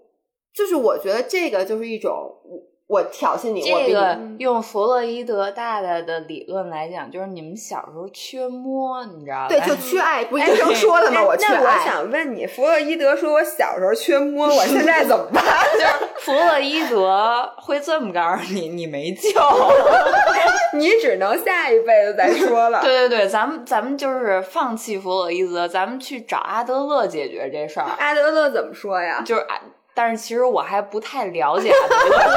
[0.54, 2.10] 就是我觉得这个就是一种
[2.88, 9.48] 我我挑衅你，这个用弗洛伊德大大的理论来讲，就是你们小时候缺摸，你知道吧？
[9.48, 11.20] 对就缺爱，不是医生说了吗？
[11.20, 11.84] 哎我缺那我。
[11.84, 15.44] 想问你，弗洛伊德说我小时候缺摸，我现在怎么办？
[15.74, 19.28] 就是弗洛伊德会这么告诉你，你没救。
[20.74, 22.80] 你只能下一辈子再说了。
[22.80, 27.86] 对对对，咱们咱们就是放弃弗洛伊德，咱们去找阿德勒解决这事儿。
[27.98, 29.22] 阿德勒怎么说呀？
[29.24, 29.60] 就是，啊
[29.98, 32.34] 但是其实我还不太了解阿德勒，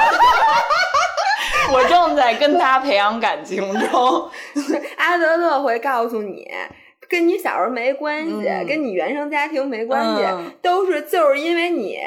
[1.74, 4.28] 我正在跟他培养感情中。
[4.98, 6.50] 阿德勒会告诉你。
[7.08, 12.00] 跟你小时候没关系，嗯跟你原生家庭没关系，嗯都是就是因为你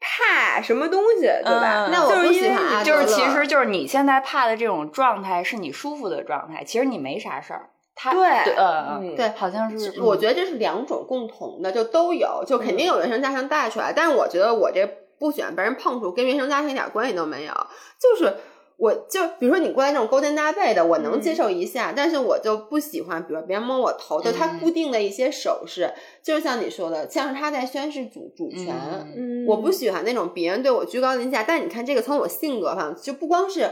[0.00, 1.84] 怕什么东西，对吧？
[1.86, 7.68] 嗯那我不喜欢阿就是其实就是你现在怕的这种状态是你舒服的状态，其实你没啥事儿。
[8.00, 13.92] 他对嗯对好像是，我觉得这是两种共同的，就都有，就肯定有原生家庭带出来。
[13.92, 14.88] 但是我觉得我这
[15.18, 17.52] 不喜欢被人碰触，跟原生家庭一点关系都没有。
[18.00, 18.36] 就是
[18.76, 25.92] 我就比如说你过来这种勾肩搭背的，我能接受一下，但是我就不喜欢，比如别人摸我头，就他嗯固定的一些手势，
[26.22, 29.44] 就是像你说的，像是他在宣示主主权。
[29.48, 33.68] 我不喜欢那种别人对我居高临下，但你看这个从我性格上，就不光是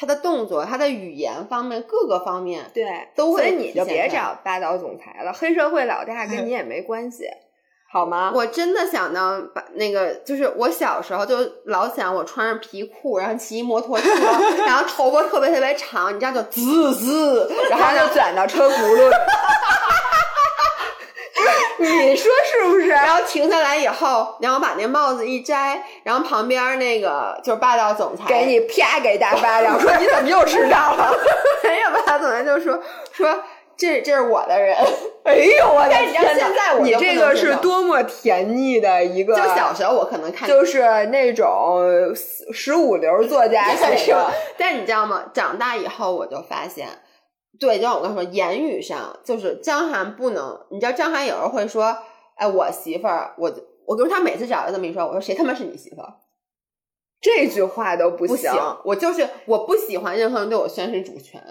[0.00, 7.24] 他的动作，他的语言方面，各个方面对，都会所以你就别找霸道总裁了，黑社会老大跟你也没关系，
[7.92, 8.32] 好吗？
[8.34, 11.36] 我真的想到把那个，就是我小时候就
[11.66, 14.08] 老想我穿上皮裤，然后骑摩托车，
[14.64, 19.14] 然后头发特别特别长，你知道就滋滋， 然后就卷到车轱辘里。
[21.80, 22.88] 你说是不是？
[22.88, 31.12] 然后停下来以后，然后把那帽子一摘，然后旁边那个就是霸道总裁给你啪给大巴掌，说 你怎么又迟到了？
[31.64, 32.78] 没有霸道总裁就说
[33.12, 33.42] 说
[33.76, 34.76] 这这是我的人，
[35.24, 36.44] 哎呦我的但你知道天哪！
[36.44, 42.14] 现在我你这个是多么甜腻的一个，就小时候我可能看就是那种
[42.52, 44.30] 十五流作家写的，？
[44.58, 45.22] 但你知道吗？
[45.32, 46.88] 长大以后我就发现，
[47.58, 51.96] 对，就像我刚才说，言语上就是张涵不能，你知道张涵有时候会说，
[52.36, 53.52] 哎，我媳妇儿，我
[53.86, 56.14] 我跟他每次找他这么一说，我说谁他妈是你媳妇儿？
[57.20, 58.50] 这句话都不不行。
[58.84, 61.42] 我就是我不喜欢任何人对我宣示主权。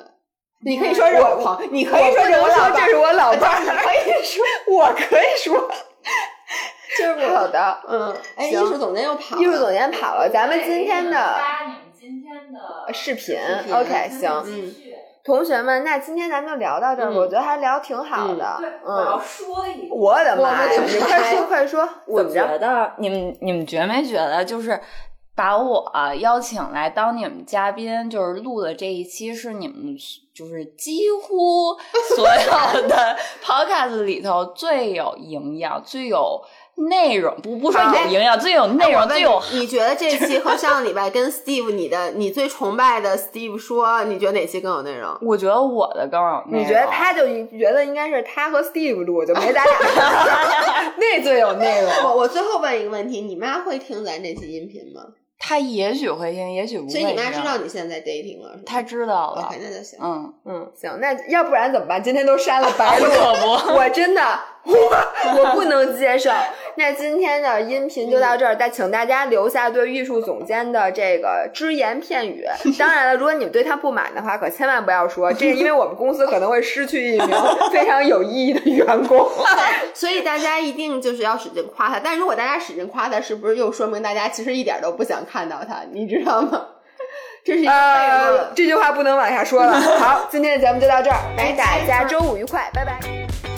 [0.65, 4.43] 你可以说是我朋，你可以说是我老伴这是我老伴儿， 你可以说
[4.75, 5.69] 我可以说。
[6.97, 13.37] 就是我好的，嗯，哎，艺术总监又跑了，艺术总监跑了，咱们今天的发你们今天的视频
[13.71, 14.75] ，OK，行，嗯
[15.23, 19.95] 同学们，那今天咱们就聊到这儿我觉得还聊挺好的，嗯，说一个。
[19.95, 22.47] 我的妈呀，快说快说，我怎么着？
[22.47, 24.79] 觉得你们你们觉没觉得，就是
[25.35, 29.95] 把我邀请来当你们嘉宾，就是录的这一期是你们
[30.33, 31.75] 就是几乎
[32.15, 36.41] 所有的 podcast 里头最有营养、最有
[36.87, 45.17] 内容，不不说有营养，最有内容、最有你，觉得这期和上个礼拜跟 Steve 你的你最崇拜的 Steve 说，你觉得哪期更有内容？
[45.21, 46.61] 我觉得我的更有内容。
[46.61, 47.25] 你觉得他就
[47.57, 51.91] 觉得应该是他和 Steve 录，就没咱俩， 那最有内容。
[52.03, 55.01] 我我最后问一个问题，你妈会听咱这期音频吗？
[55.41, 56.91] 他也许会听，也许不会。
[56.91, 58.59] 所以你妈知道你现在在 dating 了？
[58.65, 59.57] 他知道了 OK，。
[59.61, 59.97] 那就行。
[60.01, 62.03] 嗯，嗯，行，那要不然怎么办？
[62.03, 63.05] 今天都删了白 录。
[63.73, 64.21] 我真的
[64.63, 64.73] 我
[65.37, 66.29] 我不能接受。
[66.75, 72.45] 那今天的音频就到这儿，再请大家留下对艺术总监的这个只言片语。
[72.77, 77.29] 当然了，如果你们对他不满的话，可千万不要说，这是因为我们公司可能会失去一名
[77.71, 79.29] 非常有意义的员工。
[79.93, 85.81] 所以大家一定就是要使劲夸他，但如果大家使劲夸他，是不是又说明大家其实一点都不想看到他？
[85.91, 86.65] 你知道吗？
[87.43, 88.51] 这是一个。
[88.55, 89.79] 这句话不能往下说了。
[89.79, 93.48] 好，今天的节目就到这儿，祝大家周五愉快，拜拜。